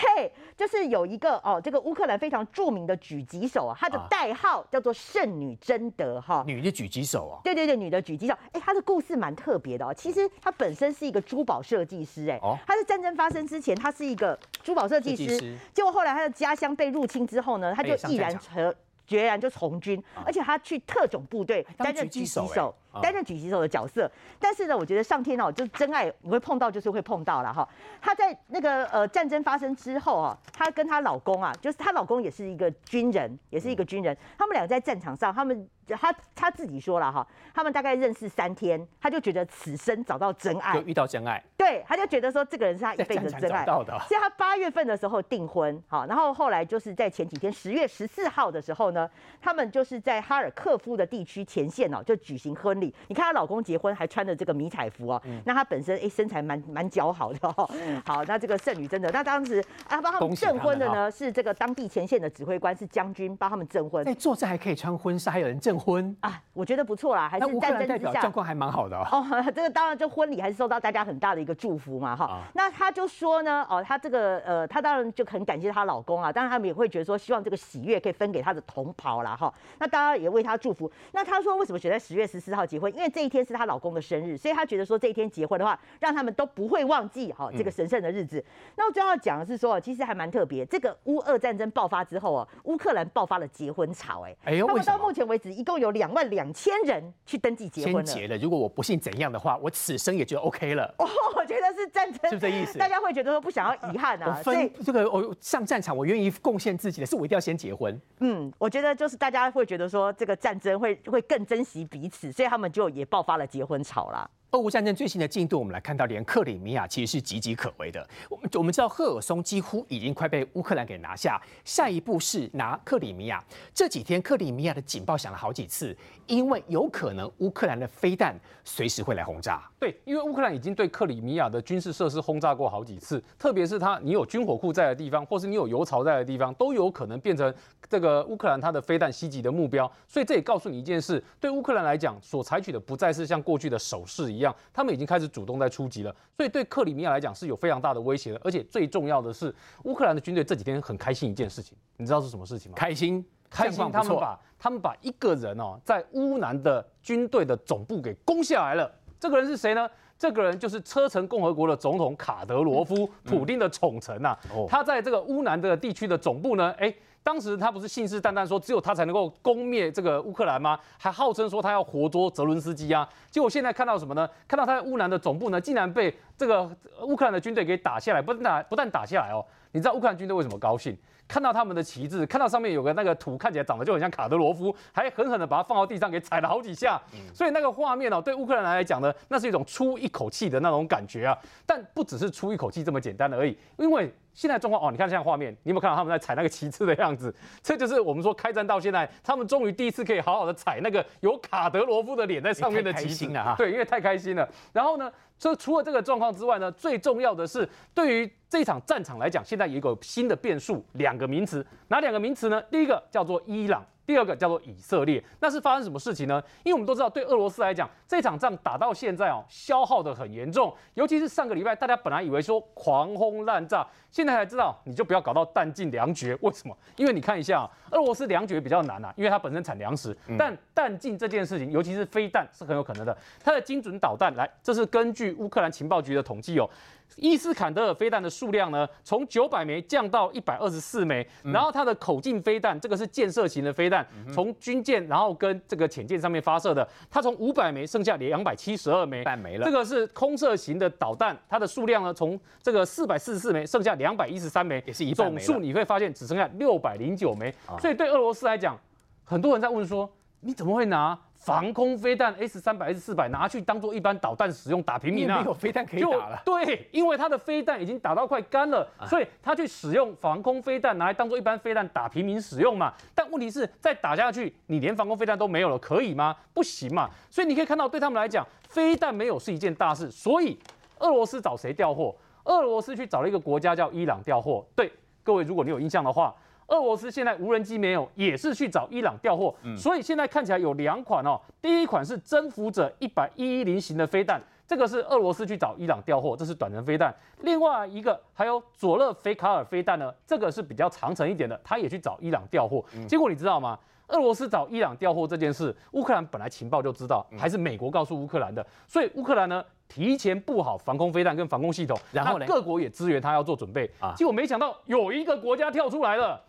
[0.57, 9.93] 就是有一个哦，这个乌克兰非常著名的狙击手啊，他的代号叫做圣女贞德哈，女的狙击手啊，对对对，女的狙击手，哎，他的故事蛮特别的哦。
[9.93, 18.75] 其实他本身是一个珠宝设计师，哎，他在战争发生之前，他是一个珠宝设计师，结果后来他的家乡被入侵之后呢，他就毅然成。
[19.07, 22.73] 决然就从军，而且他去特种部队担任狙击手。
[23.03, 27.69] 担任狙击手的角色，但是呢，我觉得上天哦，就是真爱，你会碰到就是会碰到了哈。
[28.01, 34.17] 她在那个呃战争发生之后啊，她跟她老公啊，就是她老公也是一个军人，也是一个军人。
[34.39, 41.43] 他们俩在战场上，他们她她自己说了哈，他们大概认识三天，他就觉得此生找到真爱，就遇到真爱。
[41.57, 43.65] 对，他就觉得说这个人是他一辈子真爱。
[43.65, 49.09] 所以他八月份的时候订婚，好，然后后来就是在前几天十月十四号的时候呢，
[49.41, 52.80] 他们就是在哈尔科夫的地区前线哦，就举行婚。
[53.09, 57.69] 你看她老公结婚还穿着这个迷彩服哦，那她本身哎身材蛮蛮姣好的哦。
[58.05, 64.05] 好，那这个剩女真的，那当时啊帮他们证婚的呢是这个当地前线的指挥官，是将军帮他们证婚。
[64.05, 69.25] 在作战还可以穿婚纱，还有人证婚啊，我觉得不错啦，还是战争之下状况还蛮好的哦。
[69.55, 72.43] 这个当然，就婚礼还是受到大家很大的一个祝福嘛哈。
[72.55, 79.53] 那她就说呢，哦，她这个呃，她当然就很感谢她老公啊，当然他们也会觉得说，希望这个喜悦可以分给她的同袍啦哈。
[79.79, 80.91] 那大家也为她祝福。
[81.13, 82.95] 那她说为什么选在十月十四号结婚？
[82.95, 88.43] 因为这一天是她老公的生日，所以她觉得说这一天结婚的话，让他们都不会忘记哈这个神圣的日子。
[88.77, 90.65] 那我最要讲的是说，其实还蛮特别。
[90.67, 98.03] 这个乌俄战争爆发之后啊，乌克兰爆发了结婚潮，哎，哎呦，他们到目前为止一共有两万两千人去登记结婚了。
[98.03, 100.85] 结了，如果我不信怎样的话，我此生也就 OK 了。
[100.99, 102.79] 哦，我觉得是战争，是这意思？
[102.79, 104.41] 大家会觉得说不想要遗憾啊。
[104.43, 107.99] 所以这个我上战场，我愿意贡献自己的，是我一定要先结婚。
[108.21, 114.31] 嗯，我觉得就是大家会觉得说这个战争会会更珍惜彼此，所以他们就也爆发了结婚潮啦。
[114.53, 118.05] 俄乌战争最新的进度，我们来看到，连克里米亚其实是岌岌可危的。
[118.29, 123.41] 我们我们知道，赫尔松几乎已经快被乌克兰给拿下，下一步是拿克里米亚。
[123.73, 128.35] 这几天克里米亚的警报响了好几次，因为有可能乌克兰的飞弹
[128.65, 129.63] 随时会来轰炸。
[129.79, 137.55] 对，因为乌克兰已经对克里米亚的军事设施轰炸过好几次，特别是它你有军火库在的地方，或是你有油槽在的地方，都有可能变成
[137.89, 139.91] 这个乌克兰它的飞弹袭击的目标。
[140.09, 146.15] 所以这也告诉你一件事：对乌克兰来讲，所采取的不再是像过去的守势一样，他们已经开始主动在出击了。
[146.37, 148.41] 所以对克里米亚来讲是有非常大的威胁的。
[148.45, 152.77] 而且最重要的是，乌克兰的军队这几天很开心一件事情，你知道是什么事情吗？
[152.77, 158.91] 开心，开心，他们把他们把一个人哦，在乌南的军队的总部给攻下来了。
[159.19, 159.89] 这个人是谁呢？
[160.19, 164.37] 这个人就是车臣共和国的总统卡德罗夫，普丁的宠臣呐。
[164.69, 166.95] 他在这个乌南的地区的总部呢，哎。
[167.23, 170.79] 当时他不是信誓旦旦说只有他才能够攻灭这个乌克兰吗？
[170.99, 173.09] 还号称说他要活捉泽伦斯基啊！
[173.31, 174.29] 结果现在看到什么呢？
[174.49, 176.69] 看到他在乌南的总部呢，竟然被这个
[177.03, 180.97] 乌克兰的军队给打下来，不但打不但打下来哦，你知道乌克兰军队为什么高兴？
[181.29, 187.01] 看到他们的旗帜，看到上面有个那个土，看起来长得就很像卡德罗夫，还狠狠的把它放到地上给踩了好几下。
[187.33, 191.39] 所以那个画面哦，对乌克兰来讲呢，那是一种出一口气的那种感觉啊。
[191.65, 197.35] 但不只是出一口气这么简单的而已，因为现在状况哦，你看现在画面，你有没有看到他们在踩那个旗帜的样子？
[197.63, 203.55] 这就是我们说开战到现在，他们终于第一次可以好好的踩那个有卡德罗夫的脸在上面的旗帜了哈。
[203.57, 204.49] 对，因为太开心了。
[204.73, 205.11] 然后呢？
[205.39, 212.61] 这除了这个状况之外呢，最重要的是对于这场战场来讲，现在有一个新的变数，两个名词，哪两个名词呢？
[212.71, 213.83] 第一个叫做伊朗。
[214.11, 216.43] 第二个叫做以色列，那是发生什么事情呢？
[216.65, 220.75] 因为我们都知道，对俄罗斯来讲，这场仗打到现在哦，消耗的很严重。
[220.95, 226.37] 尤其是上个礼拜，大家本来以为说狂轰滥炸，现在才知道，你就不要搞到弹尽粮绝。
[226.41, 226.77] 为什么？
[226.97, 230.17] 因为你看一下啊，俄罗斯粮绝比较难啊，因为它本身产粮食。
[230.37, 233.17] 但弹尽这件事情，尤其是飞弹，是很有可能的。
[233.45, 236.69] 它的精准导弹，来，这是根据乌克兰情报局的统计哦。
[237.17, 249.65] 伊斯坎德尔飞弹的数量呢，从九百枚降到一百二十四枚，然后它的口径飞弹，这个是建设型的飞弹，从军舰然后跟这个潜舰上面发射的，它从五百枚剩下两百七十二枚，半没了。
[249.65, 258.79] 这个是空射型的导弹，它的数量呢，从这个四百四十四枚剩下两百一十三枚，也是一总数你会发现只剩下六百零九枚，所以对俄罗斯来讲，
[259.25, 261.19] 很多人在问说，你怎么会拿？
[261.41, 266.41] 防空飞弹 S 三百 S 四百拿去当做一般导弹使用打平民啊，没有飞弹可以打了。
[266.45, 272.93] 对，因为它的飞弹已经打到快干了，所以他去使用防空飞弹拿来当做一般飞弹打平民使用嘛。
[273.15, 276.37] 但问题是，再打下去，你连防空飞弹都没有了，可以吗？
[276.53, 277.09] 不行嘛。
[277.31, 280.11] 所以你可以看到，对他们来讲，飞弹没有是一件大事。
[280.11, 280.59] 所以
[280.99, 282.15] 俄罗斯找谁调货？
[282.45, 284.63] 俄罗斯去找了一个国家叫伊朗调货。
[284.77, 286.35] 对，各位，如果你有印象的话。
[286.71, 291.39] 俄罗斯现在无人机没有，也是去找伊朗调货，所以现在看起来有两款哦。
[291.61, 297.13] 第一款是征服者一百一一零型的飞弹，这个是俄罗斯去找伊朗调货，这是短程飞弹。
[297.41, 302.85] 另外一个还有佐勒菲卡尔飞弹呢，这个是比较长程一点的，他也去找伊朗调货。
[303.09, 303.77] 结果你知道吗？
[304.07, 314.13] 俄罗斯找伊朗调货这件事，乌克兰本来情报就知道，还是美国告诉乌克兰的，所以乌克兰呢提前布好防空飞弹跟防空系统，然后各国也支援他要做准备啊。
[314.17, 316.41] 结果没想到有一个国家跳出来了。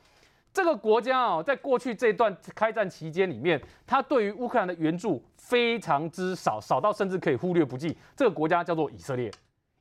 [0.53, 7.95] 这个国家啊，在过去这段开战期间里面，他对于乌克兰的援助非常之少，少到甚至可以忽略不计。
[8.17, 9.31] 这个国家叫做以色列。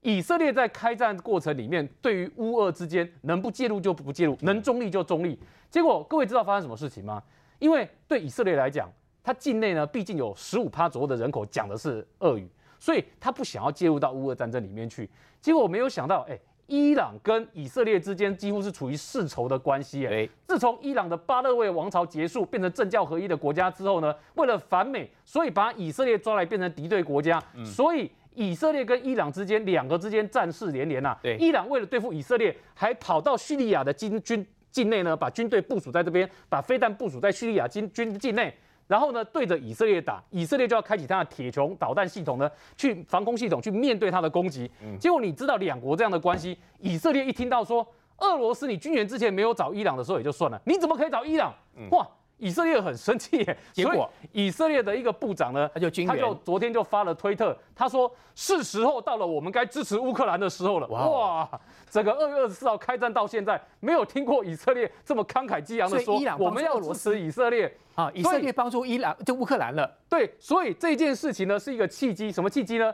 [0.03, 5.39] 以色列在开战过程里面，对于乌俄之间能不介入就不介入，能中立就中立。
[5.69, 7.21] 结果各位知道发生什么事情吗？
[7.59, 8.89] 因为对以色列来讲，
[9.25, 15.11] 它境内呢毕竟有十五趴左右的人口讲的是俄语，所以他不想要介入到乌俄战争里面去。
[15.41, 16.39] 结果没有想到，哎。
[16.71, 20.07] 伊朗跟以色列之间几乎是处于世仇的关系。
[20.07, 27.43] 哎，自从伊朗的巴勒维王朝结束，变成政教合一的国家之后呢，为了反美，所以把以色列抓来变成敌对国家。
[27.65, 31.19] 所以以色列跟伊朗之间两个之间战事连连呐。
[31.21, 38.55] 对，伊朗为了对付以色列，还跑到叙利亚的军军境内呢，把军队部署在这边，把飞弹部署在叙利亚军军境内。
[38.91, 44.69] 然后呢，对着以色列打，以色列就要开启它的铁穹导弹系统呢，去防空系统去面对它的攻击。
[44.99, 47.87] 结果你知道两国这样的关系，以色列一听到说
[48.19, 51.55] 俄罗斯你军援之前没有找伊朗的时候也就算了，你怎么可以找伊朗？
[51.93, 52.05] 哇！
[52.41, 60.89] 以色列很生气， 结果以色列的一个部长呢，他就他就昨天就发了推特，他说是时候到了，我们该支持乌克兰的时候了。
[60.89, 61.49] 哇，
[61.91, 69.99] 整个二月二十四号开战到现在，没有听过以色列这么慷慨激昂的说，我们要支持以色列啊，以色列帮助伊朗就乌克兰了。
[70.09, 72.93] 对，所以这件事情呢是一个契机，什么契机呢？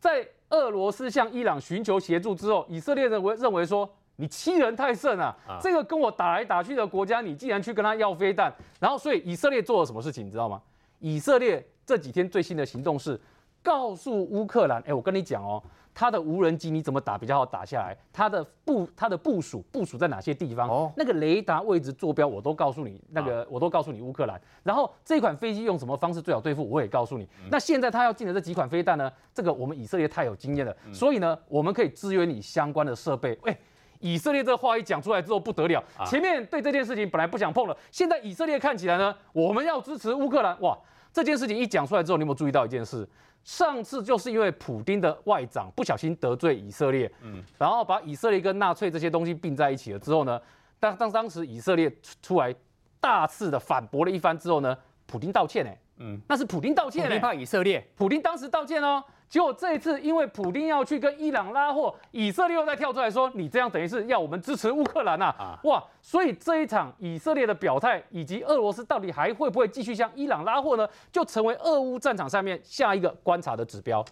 [0.00, 3.88] 在俄罗斯向伊朗寻求协助之后，以色列认为认为说
[4.20, 5.34] 你欺人太甚啊！
[5.62, 10.60] 这个跟我打来打去的国家，你竟然去跟他要飞弹，然后所以以色列做了什么事情，你知道吗？
[10.98, 13.18] 以色列这几天最新的行动是
[13.62, 15.62] 告诉乌克兰，哎，我跟你讲哦。
[15.94, 17.96] 他的无人机你怎么打比较好打下来？
[18.12, 20.68] 他的部他的部署部署在哪些地方？
[20.68, 24.40] 哦，那个雷达位置坐标我都告诉你，那个我都告诉你乌克兰。
[24.62, 27.28] 然后这款飞机用什么方式最好对付，我也告诉你。
[27.50, 29.12] 那现在他要进的这几款飞弹呢？
[29.34, 33.36] 这个我们以色列太有经验了，所以呢，我们可以支援你相关的设备。
[33.42, 33.58] 哎，
[34.00, 40.60] 以色列这话一讲出来之后不得了，前面对这件事情本来不想碰了，现在以色列看起来呢，我们要支持乌克兰。
[40.60, 40.78] 哇，
[41.12, 43.08] 这件事情一讲出来之后，你有没有注意到一件事？
[43.44, 50.38] 上次就是因为普京的外长不小心得罪以色列，嗯，然后把以色列跟纳粹这些东西并在一起了之后呢，
[50.78, 52.54] 当当当时以色列出来
[53.00, 59.02] 大肆的反驳了一番之后呢，普京道歉呢，嗯，那是普京道歉呢，怕以色列，普京当时道歉哦。
[59.28, 65.34] 结果这一次，因为普京要去跟伊朗拉货，以色列又再跳出来说，你这样等于是要我们支持乌克兰呐！
[65.64, 70.88] 哇，所以这一场以色列的表态，以及俄罗斯到底还会不会继续向伊朗拉货呢？
[71.12, 74.02] 就成为俄乌战场上面下一个观察的指标。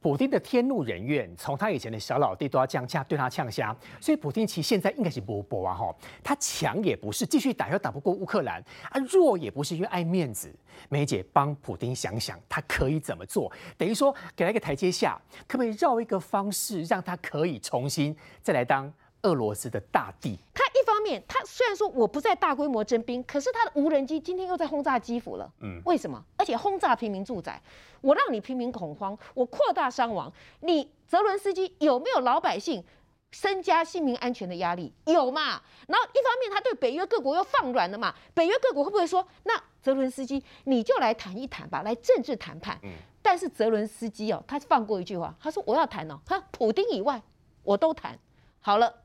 [0.00, 10.50] 普京的天怒人怨，从他以前的小老弟都要降价对他呛虾，所以普京其实现在应该是波波啊哈，他强也不是，继续打又打不过乌克兰啊，弱也不是因为爱面子。
[10.88, 13.52] 梅姐帮普京想想，他可以怎么做？
[13.76, 18.92] 等于说给他一个台阶下，可不可以绕一个方式，让他可以重新再来当？
[19.22, 25.50] 俄罗斯的大帝，他方面，他虽然说我不再大规模征兵，可是他的无人机今天又在轰炸基辅了。
[25.60, 26.22] 嗯，为什么？
[26.36, 27.60] 而且轰炸平民住宅，
[28.00, 30.32] 我让你平民恐慌，我扩大伤亡。
[30.60, 32.84] 你泽伦斯基有没有老百姓
[33.30, 34.92] 身家性命安全的压力？
[35.06, 35.62] 有嘛？
[35.86, 38.14] 然后一方面，他对北约各国又放软了嘛？
[38.34, 42.78] 北约各国会不会说，那泽伦斯基你就来谈一谈吧，来政治谈判？
[42.82, 42.90] 嗯，
[43.22, 47.22] 但是泽伦斯基哦，他放过一句话，他说我要谈哦，他普丁以外
[47.62, 48.18] 我都谈
[48.60, 48.99] 好了。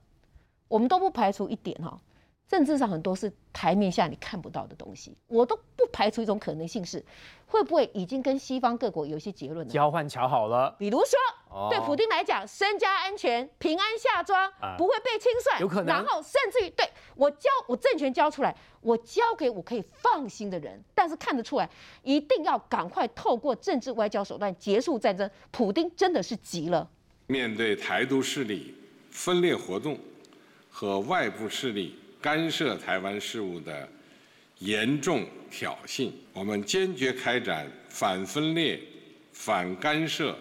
[0.67, 1.99] 我们都不排除一点哈，
[2.47, 7.03] 政治上很多是台面下你看不到的东西，我都不排除一种可能性是，
[7.45, 10.75] 会不会已经跟西方各国有一些结论交换桥好了？
[10.77, 15.85] 比如说，对普京来讲，身家安全、平安下庄，不会被清算，有可能。
[15.85, 21.69] 然后甚至于对我交我政权交出来，我交给我可以放心的人，但是看得出来，
[22.03, 25.29] 一定要赶快透过政治外交手段结束战争。
[25.51, 26.89] 普京真的是急了，
[27.27, 28.75] 面对台独势力
[29.09, 29.97] 分裂活动。
[30.77, 33.87] 和外部势力干涉台湾事务的
[34.59, 38.77] 严重挑衅，我们坚决开展反分裂、
[39.31, 40.37] 反干涉。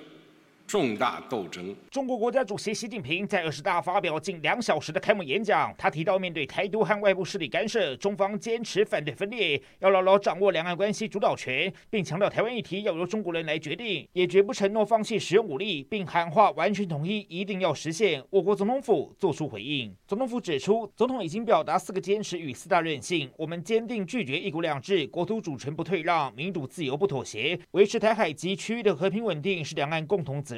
[0.66, 1.74] 重大斗争。
[1.90, 18.22] 中国国家主席习近平在二十大发表近两小时的开幕演讲，他提到，面对台独和外部势力干涉，中方坚持反对分裂，要牢牢掌握两岸关系主导权，并强调台湾议题要由中国人来决定，也绝不承诺放弃使用武力，并喊话完全统一一定要实现。
[18.31, 30.53] 我国总统府作出回应，总统府指出，总统已经表达四个坚持与四大韧性，我们坚定拒绝一国两制、国土主权不退让、民主自由不妥协，维持台海及区域的和平稳定是两岸共同责。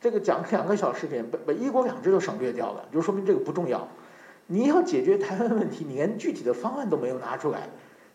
[0.00, 3.88] 这个讲两个小时点，把把一国两制都省略掉了，就说明这个不重要。
[4.46, 7.70] 你要解决台湾问题，你连具体的方案都没有拿出来，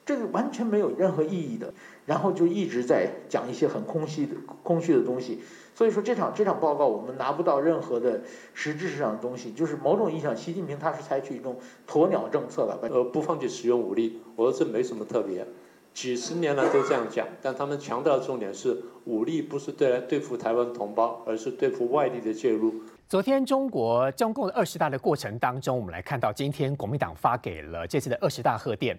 [0.05, 1.73] 这个完全没有任何意义的。
[2.05, 5.39] 然后就一直在讲一些很空虚的空虚的东西。
[5.75, 8.21] 所以说这场这场报告我们拿不到任何的
[8.53, 15.47] 实质上的东西，就是某种意义上，习近平他是采取一种鸵鸟政策了，呃，不放弃使用武力，我说这没什么特别。
[15.93, 22.73] 几十年来都这样讲，但他们强调的重点是武力不是对来对付台湾同胞，而是对付外地的介入。
[23.08, 28.97] 昨天中国中共的二十大的过程当中，我们来看到今天国民党发给了这次的二十大贺电，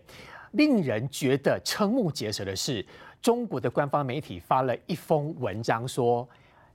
[0.52, 2.84] 令人觉得瞠目结舌的是，
[3.22, 6.28] 中国的官方媒体发了一封文章说。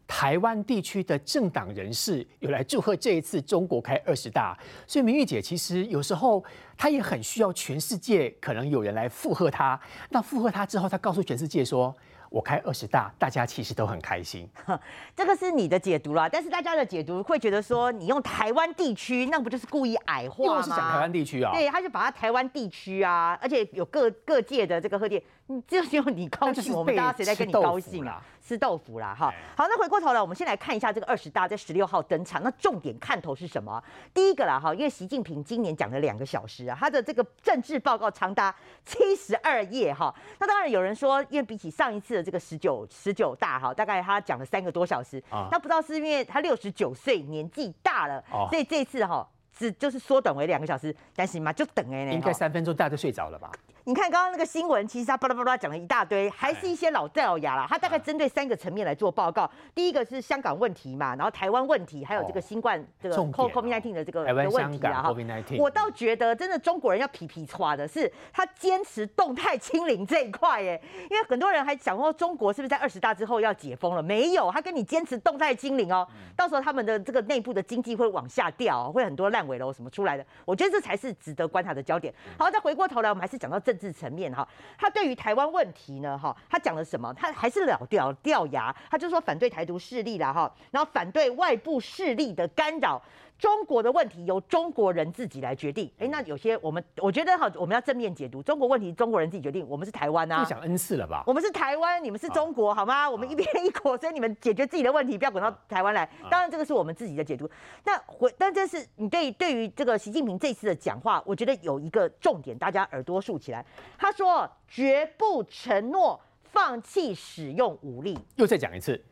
[0.08, 6.44] 台湾地区的政党人士有来祝贺这一次中国开二十大，所以明玉姐其实有时候
[6.78, 9.80] 她也很需要全世界可能有人来附和她。
[10.10, 11.96] 那附和她之后，她告诉全世界说。
[12.32, 14.50] 我开二十大，大家其实都很开心。
[15.16, 20.62] 这个是你的解读啦，但是大家的解读会觉得说，你用台湾地区，那不就是故意矮化吗？
[20.62, 21.54] 是讲台湾地区啊？
[21.54, 28.22] 对，他就把它台湾地区啊，而且有各各界的这个贺电，你就只有你高兴，我们大家谁在跟你高兴啊？
[28.46, 29.34] 吃豆腐啦，哈。
[29.58, 33.84] 好，那回过头来，我们先来看一下这个二十大在十六号登场，那重点看头是什么？
[34.14, 38.56] 第一个啦，哈，因为习近平今年讲了两个小时啊，他的这个政治报告长达
[38.86, 40.14] 七十二页，哈。
[40.40, 53.50] 那当然有人说，因为比起上一次的这个十九十九大，哈，大概他讲了三个多小时，那不知道是因为他六十九岁年纪大了，所以这次哈只就是缩短为两个小时，但是嘛就等哎，应该三分钟大家就睡着了吧？
[53.88, 57.68] 你看刚刚那个新闻，其实他巴拉巴拉讲了一大堆，还是一些老掉牙了。
[57.70, 59.48] 他大概针对三个层面来做报告。
[59.76, 65.04] 第一个是香港问题嘛，然后台湾问题，还有这个新冠这个 COVID-19 的这个的问题啊。
[65.04, 65.16] 哈，
[65.60, 70.82] 我倒觉得真的中国人要皮皮抓的是他坚持动态清零这一块耶，
[71.12, 74.02] 因为很多人还讲说中国是不是在二十大之后要解封了？
[74.02, 80.26] 没有，他跟你坚持动态清零哦，到时候他们的这个内部的经济会往下掉，会很多烂尾楼什么出来的。
[80.44, 82.12] 我觉得这才是值得观察的焦点。
[82.36, 84.48] 好，再回过头来，我们还是讲到政政治层面哈。
[84.78, 87.14] 他对于台湾问题呢，哈，他讲了什么？
[87.14, 93.02] 他还是老掉掉牙，他就说反对台独势力了哈，然后反对外部势力的干扰。
[93.38, 95.92] 中国的问题由中国人自己来决定。
[96.00, 99.68] 哎，那有些我们我觉得哈，我们要正面解读中国问题，中国人自己决定。
[99.68, 101.24] 我们是台湾啊，不想 N 次了吧？
[101.28, 103.10] 我们是台湾，你们是中国，好吗？
[103.10, 106.10] 我们一边一国，所以你们解决自己的问题，不要滚到台湾来。
[106.30, 107.50] 当然，这个是我们自己的解读。
[107.84, 113.66] 那回，但这是你对对于这个习近平这次的讲话，我觉得有一个重点，大家耳朵竖起来。
[113.98, 118.18] 他说绝不承诺放弃使用武力。
[118.38, 119.04] 又再讲一次。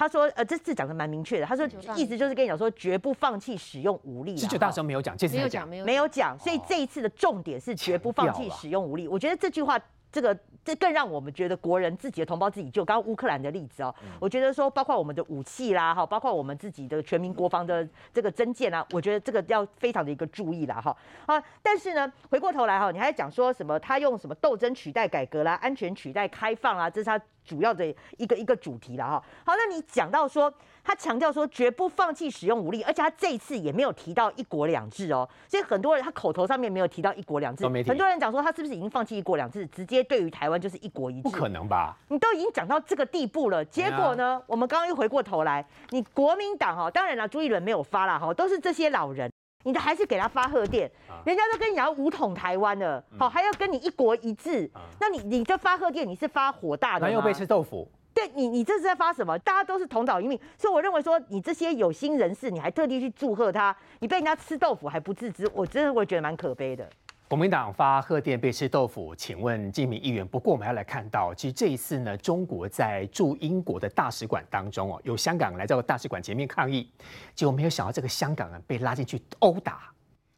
[0.00, 1.44] 他说：“呃，这次讲的蛮明确的。
[1.44, 4.34] 他说，意思就是跟你讲说，绝不放弃使用武力。
[4.34, 6.38] 十九大时候没有讲，这次没有讲，没有讲。
[6.38, 9.06] 所以这一次的重点是绝不放弃使用武力。
[9.06, 9.78] 我觉得这句话。”
[10.12, 12.84] 这个这更让我们觉得国人自己的同胞自己救。
[12.84, 20.96] 刚刚乌克兰的例子哦，我觉得说包括我们的武器啦，哈，包括我们自己的全民国防的这个增建啊，我觉得这个要非常的一个注意啦，哈
[21.26, 21.40] 啊。
[21.62, 23.78] 但是呢，回过头来哈，你还讲说什么？
[23.78, 27.86] 他用什么斗争取代改革啦，安全取代开放啊，这是他主要的
[28.18, 29.22] 一个一个主题了哈。
[29.44, 30.52] 好，那你讲到说。
[30.82, 41.22] 他强调说绝不放弃使用武力，而且他这一次也没有提到一国两制哦，所以很多人他口头上面没有提到一国两制，很多人讲说他是不是已经放弃一国两制，直接对于台湾就是一国一制？
[41.22, 41.94] 不可能吧？
[42.08, 44.42] 你都已经讲到这个地步了，结果呢？
[44.46, 49.30] 我们刚刚又回过头来，你国民党哈，当然了，朱一伦没有发了哈，都是这些老人，
[49.64, 50.90] 你的还是给他发贺电，
[51.24, 57.12] 人家都跟你要五统台湾了，好还要跟你一国一制，那你你这发贺电你是发火大的吗？
[57.12, 57.86] 又被吃豆腐。
[58.12, 59.38] 对你，你这是在发什么？
[59.38, 66.88] 大家都是同岛一命，所以我认为说，你这些有心人士，你还特地去祝贺他，你被人家吃豆腐还不自知，我真的会觉得蛮可悲的。
[67.30, 70.26] 国民党发贺电被吃豆腐，请问金明议员？
[70.26, 76.90] 不过我们要来看到，其实这一次呢，中国在驻英国的大使馆当中哦，有香港来到大使馆前面抗议，
[77.36, 79.92] 结果没有想到这个香港人被拉进去殴打。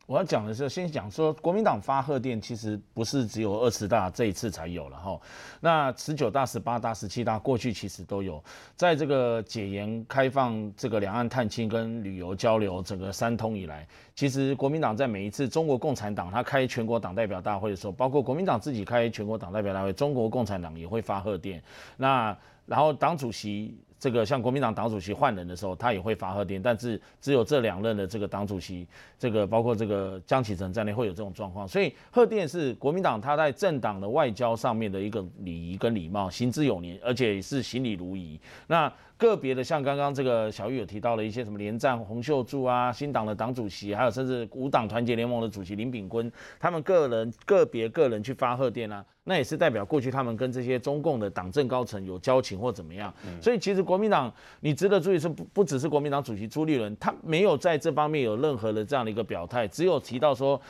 [0.06, 5.20] 我要讲的是，先讲说国民党发贺电，其实不是只有二十大这一次才有了哈。
[5.60, 8.42] 那十九大、十八大、十七大过去其实都有，
[8.76, 21.62] 在这个解严、开放这个两岸探亲跟旅游交流整个三通以来，其实国民党在每一次中国共产党他开全国党代表大会的时候，包括国民党自己开全国党代表大会，中国共产党也会发贺电。
[21.96, 22.36] 那
[22.66, 23.78] 然后党主席。
[24.02, 28.84] 这个像国民党党主席换人的时候，他也会发贺电，但是只有这两任的这个党主席，
[29.16, 38.36] 这个包括这个江启臣在内会有这种状况，所以贺电是国民党他在政党的外交上面的一个礼仪跟礼貌，行之有年，而且是行礼如仪。
[38.66, 38.92] 那
[39.22, 53.14] 个别的像刚刚这个小玉有提到了一些什么连战、洪秀柱啊，新党的党主席，还有甚至五党团结联盟的主席林炳坤，他们个人个别个人去发贺电啊，那也是代表过去他们跟这些中共的党政高层有交情或怎么样。
[53.40, 60.60] 所以其实国民党，你值得注意是不不只是国民党主席朱立伦，他没有在这方面有任何的这样的一个表态，只有提到说。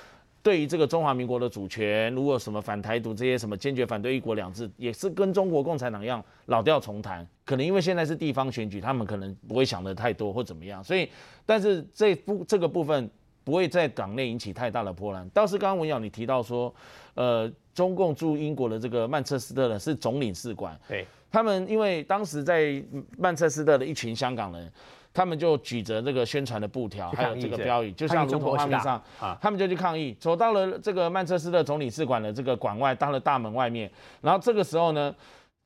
[0.42, 7.24] 对于这个中华民国的主权，如果什么反台独这些什么坚决反对一国两制，也是跟中国共产党一样老调重弹。
[7.44, 10.82] 可能因为现在是地方选举，他们可能不会想的太多或怎么样。
[10.82, 11.08] 所以，
[11.46, 13.08] 但是这部这个部分
[13.44, 15.28] 不会在港内引起太大的波澜。
[15.30, 16.74] 倒是刚刚文瑶你提到说，
[17.14, 22.82] 呃，中共驻英国的这个曼彻斯特呢是总领事馆，对他们，因为当时在
[23.16, 24.72] 曼彻斯特的一群香港人。
[25.14, 29.02] 他们就举着这个宣传的布条，还有这个标语，就像如同画面上，
[29.40, 33.90] 他们就去抗议，走到了这个曼彻斯特总领事馆的这个馆外，到了大门外面。
[34.22, 35.14] 然后这个时候呢，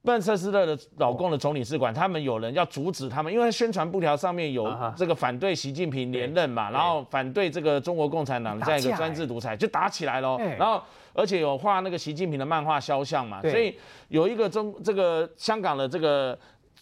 [0.02, 10.36] 曼彻斯特的老公的总领事馆，他们有人要阻止他们，因为宣传布条上面有这个反对习近平连任嘛，然后反对这个中国共产党这样一个专制独裁，就打起来了。
[10.58, 10.82] 然后
[11.12, 13.78] 而且有画那个习近平的漫画肖像嘛，所以
[14.08, 16.36] 有一个中这个香港的这个。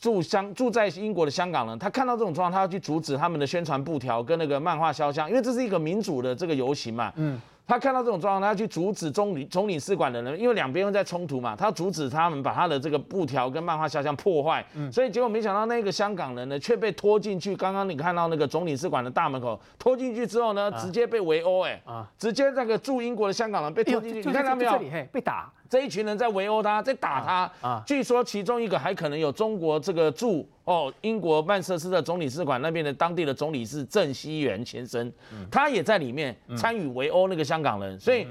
[0.04, 7.10] 住香住在英国的香港人，他看到这种状况，他要去阻止他们的宣传布条跟那个漫画肖像，因为这是一个民主的这个游行嘛。
[7.16, 7.40] 嗯。
[7.66, 14.62] 他看到这种状况，他要去阻止总领总领事馆的人，因为两边在冲突嘛，他要阻止他们把他的这个布条跟漫画肖像破坏。
[14.74, 14.92] 嗯。
[14.92, 17.56] 所以结果没想到那个香港人呢，却被拖进去。
[17.56, 21.62] 刚刚你看到那个总领事馆的大门口，拖进去之后呢，直接被围殴。
[21.64, 21.80] 哎。
[21.86, 22.06] 啊。
[22.18, 24.78] 直接那个驻英国的香港人被拖进去，你看到没有？
[25.10, 25.50] 被打。
[25.74, 27.50] 这一群人在围殴他，在打他。
[27.68, 27.82] 啊。
[27.84, 35.12] 据说其中一个还可能有中国这个驻哦英国曼彻斯特总领事馆那边的当地的总理事郑熙元先生，
[35.50, 38.24] 他也在里面参与围殴那个香港人，所以。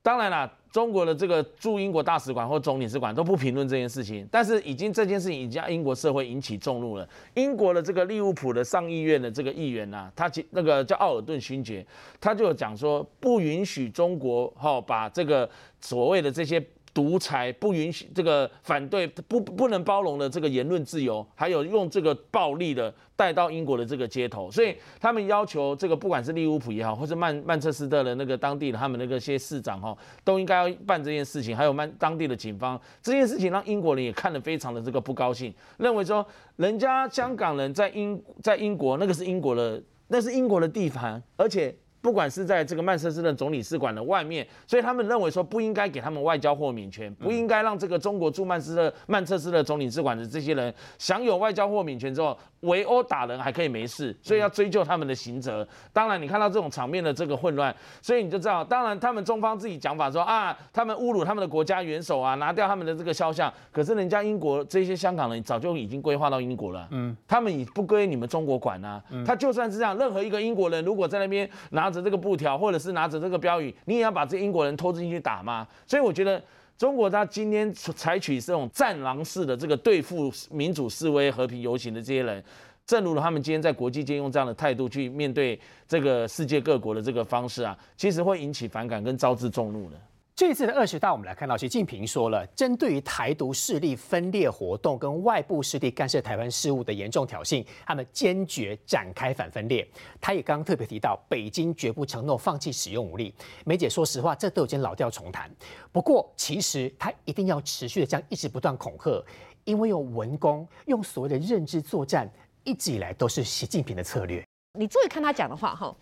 [0.00, 7.08] 当然了，中国的这个驻英国大使馆或总领事馆都不评论这件事情，但是已经这件事情已经让英国社会引起众怒了。
[7.34, 11.86] 英国的这个利物浦的上议院的这个议员呐，他那个叫奥尔顿勋爵，
[12.20, 15.48] 他就讲说不允许中国哈把这个
[15.80, 16.64] 所谓的这些。
[16.98, 36.26] 独裁不允许这个反对不不能包容的这个言论自由，还有用这个暴力的带到英国的这个街头，所以他们要求这个不管是利物浦也好，或是曼曼彻斯特的那个当地的他们那个些市长哈，都应该要办这件事情，还有曼当地的警方这件事情让英国人也看得非常的这个不高兴，认为说
[36.56, 41.72] 人家香港人在英在英国那个是英国的那是英国的地盘，而且。
[42.08, 52.34] 不管是在这个曼彻斯特总领事馆的外面，所以他们认为说不应该给他们外交豁免权，不应该让这个中国驻曼斯特曼彻斯特总领事馆的这些人享有外交豁免权之后。
[52.62, 55.64] 围殴打人还可以没事，所以要追究他们的刑责。
[55.92, 63.52] 当然，你看到这种场面的这个混乱，所以你就知道，当然他们中方自己讲法说啊，他们侮辱他们的国家元首啊，拿掉他们的这个肖像。
[63.70, 69.00] 可是人家英国这些香港人早就已经规划到英国了，嗯，他们已不归你们中国管啊。
[69.24, 75.66] 他就算是这样，任何一个英国人如果在那边拿着这个布条，或者是拿着这个标语，你也要把这英国人拖进去打吗？
[75.86, 76.42] 所以我觉得。
[76.78, 82.40] 中国他今天采取这种战狼式的这个对付民主示威、和平游行的这些人，
[82.86, 89.96] 正如他们今天在国际间用这样的态度去面对这个世界各国的这个方式啊，其实会引起反感跟招致众怒的。
[90.38, 99.84] 这次的二十大，我们来看到习近平说了，针对于台独势力分裂活动跟外部势力干涉台湾事务的严重挑衅，他们坚决展开反分裂。
[100.20, 103.34] 他也刚刚特别提到，北京绝不承诺放弃使用武力。
[103.64, 105.50] 梅姐，说实话，这都已经老调重弹。
[105.90, 109.20] 不过，其实他一定要持续的这样一直不断恐吓，
[109.64, 112.30] 因为用文攻、用所谓的认知作战，
[112.62, 114.46] 一直以来都是习近平的策略。
[114.78, 115.92] 你注意看他讲的话，哈。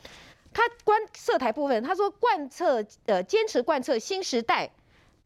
[0.53, 4.71] 他关涉台部分，他说贯彻呃坚持贯彻新时代，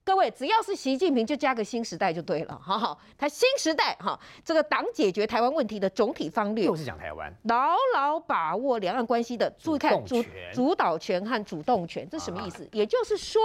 [0.05, 12.69] 各位只要是习近平就加个新时代就对了，哈哈，他新时代哈这个党解决台湾问题的总体方略，又是讲台湾，牢牢把握两岸关系的注意看主主导权和主动权，这什么意思？
[12.73, 13.41] 也就是说。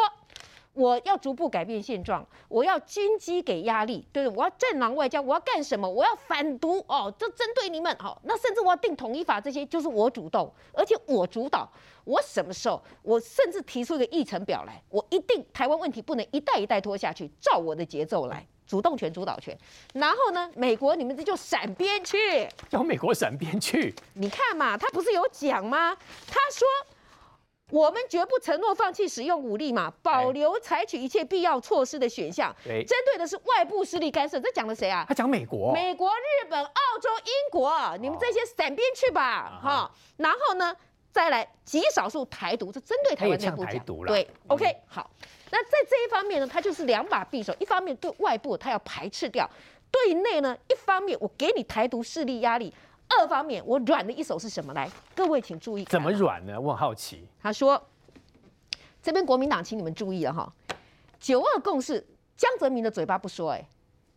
[0.75, 4.37] 我要逐步改变现状，我要军机给压力，对不对？
[4.37, 5.89] 我要战狼外交，我要干什么？
[5.89, 11.67] 我要反独哦，就针对你们哦，那甚至我要定统一法，这些就是我主动，而且我主导。
[12.03, 12.79] 我什么时候？
[13.01, 19.57] 我甚至提出一个议程表来，我一定台湾问题不能一代一代拖下去，照我的节奏来，主动权、主导权。
[19.93, 23.95] 然后呢，美国你们这就闪边去，叫美国闪边去。
[24.13, 25.97] 你看嘛，他不是有讲吗？
[26.27, 26.67] 他说。
[27.71, 32.55] 我们绝不承诺放弃使用武力嘛，保留采取一切必要措施的选项。
[32.63, 34.39] 对，针对的是外部势力干涉。
[34.39, 35.03] 这讲的谁啊？
[35.07, 39.91] 他讲美国、美国、日本、澳洲、英国，你们这些闪边去吧，哈。
[40.17, 40.75] 然后呢，
[41.11, 44.05] 再来极少数台独，这针对台湾内部讲。
[44.05, 45.09] 对，OK，好。
[45.49, 49.49] 那在这一方面呢，他就是两把匕首，一方面对外部他要排斥掉，
[49.89, 52.71] 对内呢，一方面我给你台独势力压力。
[53.07, 54.73] 二方面，我软的一手是什么？
[54.73, 55.85] 来，各位请注意。
[55.85, 56.59] 怎么软呢？
[56.59, 57.27] 我很好奇。
[57.41, 57.81] 他说
[59.01, 60.51] ：“这边国民党，请你们注意了哈，
[61.19, 63.67] 九二共识，江泽民的嘴巴不说，哎。”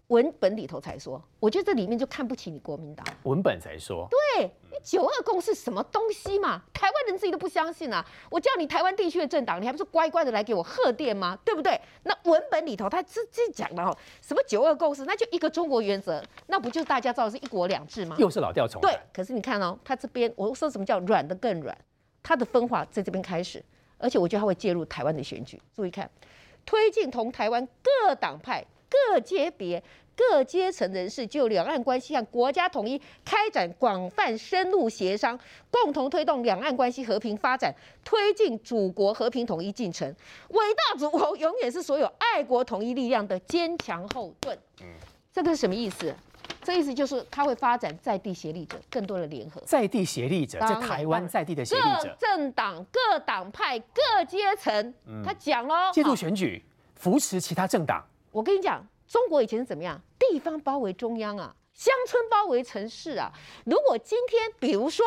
[0.09, 3.07] 文本里头才说，我觉得这里面就看不起你国民党。
[3.25, 6.63] 文本才说，对你九二共识什么东西嘛？
[6.73, 8.03] 台湾人自己都不相信啊！
[8.31, 11.39] 我叫你台湾地区的政党，你还不是乖乖的来给我贺电吗？
[11.45, 11.79] 对不对？
[12.05, 18.17] 那文本里头他自己讲了哦，什么九二共识，那就一个中国原则，那不就大家知道是一国两制吗？
[18.19, 21.77] 又是老调重对，可是你看哦，他这边我说什么叫软的更软，
[22.23, 23.63] 他的分化在这边开始，
[23.99, 25.61] 而且我觉得他会介入台湾的选举。
[25.77, 26.11] 注意看，
[26.65, 28.65] 推进同台湾各党派。
[28.91, 29.83] 各阶别、
[30.19, 35.39] 各阶层人士就两岸关系向国家统一开展广泛深入协商，
[35.71, 37.73] 共同推动两岸关系和平发展，
[38.05, 40.13] 推进祖国和平统一进程。
[40.49, 44.59] 伟大祖国永远是所有爱国统一力量的坚强后盾。
[44.81, 44.87] 嗯，
[45.33, 46.13] 这个是什么意思？
[46.65, 49.63] 这意思就是他会发展在地协力者，更多的联合。
[49.65, 54.95] 在地协力者，在台湾在地的协力者，各政党、各党派、各阶层，
[55.25, 56.65] 他讲喽，介入选举，
[56.97, 58.05] 扶持其他政党。
[58.33, 60.01] 我跟你讲，中国以前是怎么样？
[60.31, 63.33] 地方包围中央啊，乡村包围城市啊。
[63.65, 65.05] 如果今天，比如说，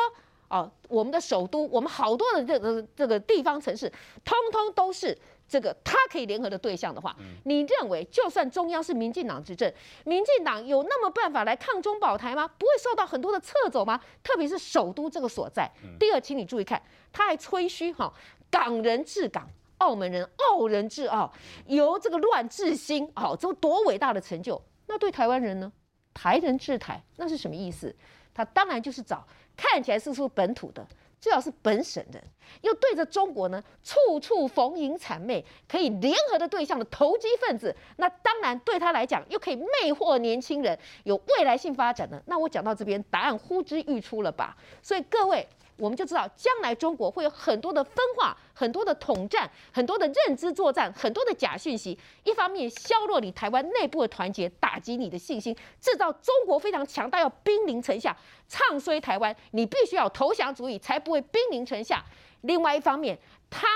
[0.50, 3.92] 哦，我们的首都，我们好多的这个这个地方城市，
[4.24, 5.18] 通通都是
[5.48, 7.16] 这个他可以联合的对象的话，
[7.46, 9.72] 你认为，就算中央是民进党执政，
[10.06, 12.48] 民进党有那么办法来抗中保台吗？
[12.48, 14.00] 不会受到很多的掣肘吗？
[14.24, 15.70] 特别是首都这个所在。
[16.00, 18.14] 第二，请你注意看，他还吹嘘哈，
[18.50, 19.48] 港人治港。
[19.78, 21.34] 澳门人澳人治澳，
[21.66, 24.62] 由这个乱治兴，好，这多伟大的成就。
[24.92, 25.72] 那对台湾人呢？
[26.14, 27.96] 台人治台，那是什么意思？
[28.34, 29.26] 他当然就是找
[29.56, 30.86] 看起来是说本土的，
[31.22, 32.22] 最好是本省人，
[32.60, 42.22] 又对着中国呢处处逢迎谄媚，可以联合的对象的投机分子，那当然对他来讲又可以魅惑年轻人，有未来性发展的。
[42.26, 44.58] 那我讲到这边，答案呼之欲出了吧？
[44.84, 45.48] 所以各位。
[45.82, 51.98] 我们就知道，将来中国会有很多的分化、很多的统战、很多的认知作战、很多的假讯息。
[52.24, 58.16] 一方面削弱你台湾内部的团结，打击你的信心，制造中国非常强大，要兵临城下，
[58.48, 59.36] 唱衰台湾。
[59.54, 62.06] 你必须要投降主义，才不会兵临城下。
[62.42, 63.18] 另外一方面，
[63.50, 63.68] 他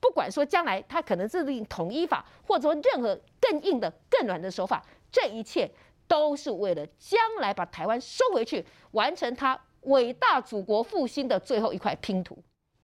[0.00, 4.82] 不管说将来他可能制定统一法，或者说任何更硬的、更软的手法，
[5.12, 5.70] 这一切
[6.08, 9.60] 都是为了将来把台湾收回去，完成他。
[9.82, 12.42] 伟大祖国复兴的最后一块拼图。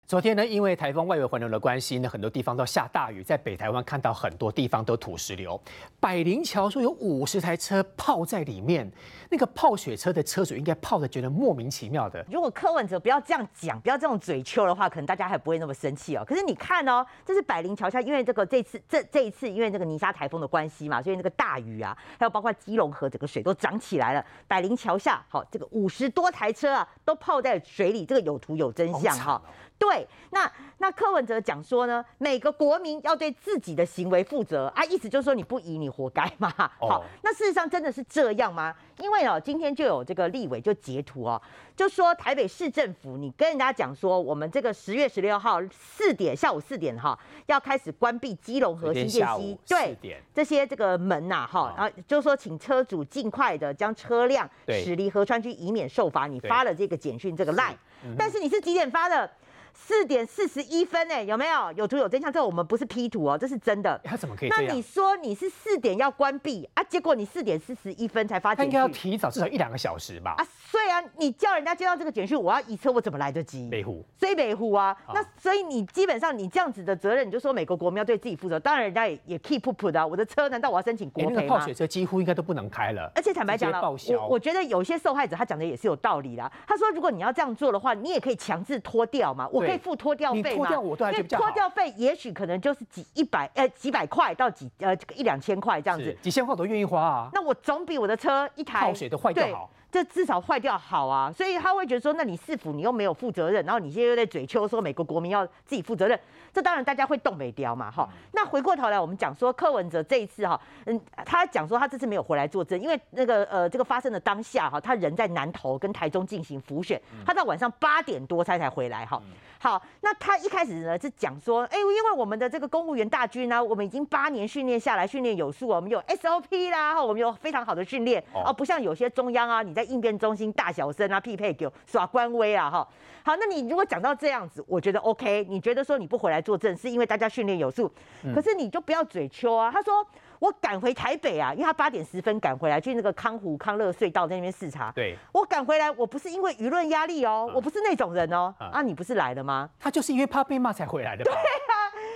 [0.07, 5.59] 昨天呢，因为台风外围环流的关系呢，很多地方都下大雨，在北台湾看到很多地方都土石流。
[5.99, 8.91] 百灵桥说有五十台车泡在里面，
[9.31, 12.23] 那个泡雪车的车主应该泡的觉得莫名其妙的。
[12.31, 16.23] 如果柯文哲不要这样讲，不要这种嘴丘的话，可能大家还不会那么生气哦。
[16.29, 24.23] 可是你看哦，这是百灵桥下，因为这个这次这这一次因为这个泥沙台风的关系嘛，所以那个大雨啊，还有包括基隆河整个水都涨起来了。
[24.47, 29.41] 百灵桥下，好，这个五十多台车啊，都泡在水里，这个有图有真相哈。
[29.85, 36.51] 对，那那柯文哲讲说呢，每个国民要对自己的行为负责啊，意思就是说你不移你活该嘛。
[36.79, 38.75] 好，那事实上真的是这样吗？
[38.99, 41.41] 因为哦，今天就有这个立委就截图哦，
[41.77, 49.97] 就说台北市政府，你跟人家讲说，我们这个十月十六号四点下午四点哈，要开始关闭基隆和新店溪对
[50.33, 56.27] 这些这个门呐哈，然后就说请车主尽快的将车辆驶离河川区，以免受罚。
[56.27, 57.77] 你发了这个简讯这个赖，
[58.17, 59.31] 但是你是几点发的？
[59.75, 62.33] 四点四十一分哎，有没有有图有真相？
[62.33, 64.01] 这我们不是 P 图哦，这是真的。
[64.05, 66.83] 他怎么可以那你说你是四点要关闭啊？
[66.85, 70.35] 结果你四点四十一分才发简讯，应该要提早至少一两个小时吧？
[70.39, 73.69] 啊，虽然啊，你叫人家接到这个简讯，我要移车，我怎么来得及？
[73.69, 74.97] 北湖，追北湖啊！
[75.13, 78.61] 那所以你基本上你这样子的责任，你就说美国国民要对自己负责。
[78.61, 81.59] 当然人家也也 keep up 的，我的车难道我要申请国赔吗？
[81.59, 83.11] 泡水车几乎应该都不能开了。
[83.17, 86.51] 而且坦白讲了，我我觉得有些受害者他讲的也是有道理啦。
[86.67, 90.33] 他说如果你要这样做的话，你也可以强制脱掉嘛，我可以付脱掉。
[90.33, 97.29] 脱掉我都还觉得脱掉费也许可能就是几一百呃几百块到几呃一两千块这样子，几千块我都愿意花啊。
[97.33, 99.71] 那我总比我的车一台泡水都坏掉好。
[99.91, 106.19] 这至少坏掉好啊，所以他会觉得说，那你市府你又没有负责任，然后你现在又在嘴求说美国国民要自己负责任，
[106.53, 108.09] 这当然大家会动美雕嘛，哈。
[108.33, 119.23] 那回过头来，我们讲说柯文哲这一次哈，嗯，他讲说他这次没有回来作证，因为那个呃这个发生的当下哈，他人在南投跟台中进行浮选，他到晚上八点多才才回来哈。
[119.65, 132.87] 好，那他一开始呢是讲说，哎，因为我们的这个公务员大军呢，我们已经八年训练下来，训练有素，我们有 SOP 啦，我们有非常好的训练，哦，不像有些中央啊，你在应变中心大小声啊，匹配给耍官威啊，哈。
[133.23, 137.91] 好，那你如果讲到这样子，我觉得 OK，你觉得说你不回来作证是因为大家训练有素，
[138.35, 139.71] 可是你就不要嘴丘啊。
[139.73, 140.07] 他说。
[140.39, 144.93] 我赶回台北啊，因为他八点十分赶回来去那个康湖康乐隧道在那边视察。
[144.95, 148.55] 对，我赶回来，我不是因为舆论压力哦，我不是那种人哦。
[148.59, 149.69] 啊，你不是来了吗？
[149.79, 151.25] 他就是因为怕被骂才回来的。
[151.25, 151.39] 对啊，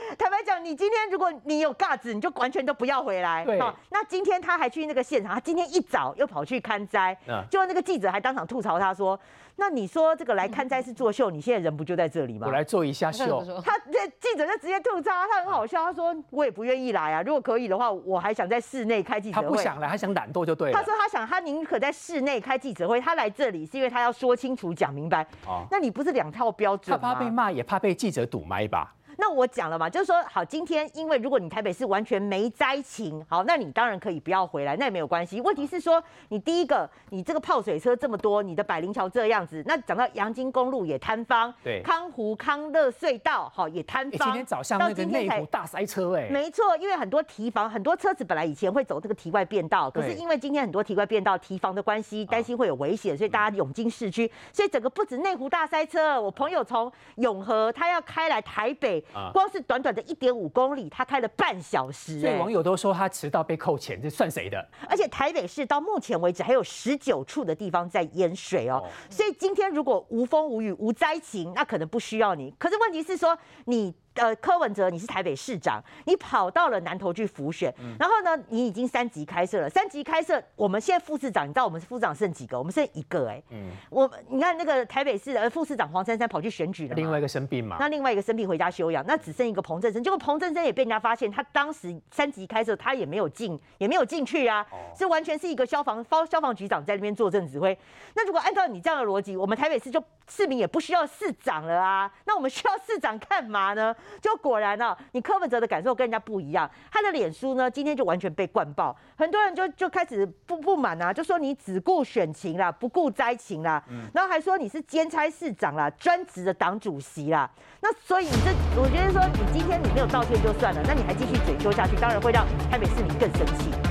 [0.16, 3.44] 坦白讲，你今天如果你有架子，你就完全都不要回来。
[3.44, 3.58] 对，
[3.90, 7.16] 那今天他还去那个现场，他今天一早又跑去看灾，
[7.50, 9.18] 就那个记者还当场吐槽他说。
[9.60, 12.46] 那你说这个来看灾是作秀，你现在人不就在这里吗？
[12.46, 13.44] 我来做一下秀。
[13.64, 15.82] 他这记者就直接吐槽，他很好笑。
[15.82, 19.42] 他说我也不愿意来啊，如果可以的话，我还想在室内开记者会。
[19.42, 20.78] 他不想来，他想懒惰就对了。
[20.78, 25.26] 他说他想，他宁可在室内开记者会，他来这里是因为他要说清楚、讲明白。
[25.44, 27.08] 哦，那你不是两套标准吗？
[27.08, 28.94] 他怕被骂，也怕被记者堵麦吧？
[29.20, 35.40] 那我讲了嘛，就是说好，今天因为如果你台北市完全没灾情，好，那你当然可以不要回来，那也没有关系。
[35.40, 44.28] 问题是说，你第一个，你这个泡水车这么多，你的百灵桥这样子，那讲到阳金公路也坍方，对，康湖康乐隧道好也坍方。
[44.28, 59.88] 今天早上那个内湖大塞车，哎，没错，因为很多提防，很多车子本来以前会走这个提外变道，可是因为今天很多提外变道提防的关系，担心会有危险，所以大家涌进市区，所以整个不止内湖大塞车，我朋友从永和他要开来台北，光是短短。
[59.88, 64.62] 的一点五公里，他开了半小时，所以网友都说他迟到被扣钱，这算谁的？
[64.86, 72.54] 而且台北市到目前为止还有十九处的地方在淹水哦，所以今天如果无风无雨无灾情，那可能不需要你。
[72.58, 73.94] 可是问题是说你。
[74.18, 79.70] 呃，柯文哲，你是台北市长，你跑到了南投去辅选，然后呢，你已经三级开设了。
[79.70, 82.58] 三级开设，我们现在副市长，你知道我们副市长剩几个？
[82.58, 83.40] 我们剩一个哎。
[83.50, 83.70] 嗯。
[83.90, 87.76] 我你看那个台北市的副市长黄珊珊跑去选举了，另外一个生病嘛。
[87.78, 90.02] 那另外一个生病回家休养，那只剩一个彭振生。
[90.02, 94.66] 结果彭振生也被人家发现，他当时三级开设，他也没有进，也没有进去啊，
[94.96, 97.78] 是完全是一个消防消消防局长在那边坐镇指挥。
[98.14, 102.10] 那如果按照你这样的逻辑，我们台北市就市民也不需要市长了啊？
[102.26, 103.94] 那我们需要市长干嘛呢？
[104.20, 113.82] 就果然啊，你柯文哲的感受跟人家不一样，他的脸书呢今天就完全被灌爆，很多人就就开始不不满啊，就说你只顾选情啦，不顾灾情啦，
[114.12, 117.50] 然后还说你是兼差市长啦，专职的党主席啦，
[117.80, 123.87] 那所以你这，我觉得说你今天你没有道歉就算了，那你还继续嘴究下去，当然会让台北市民更生气。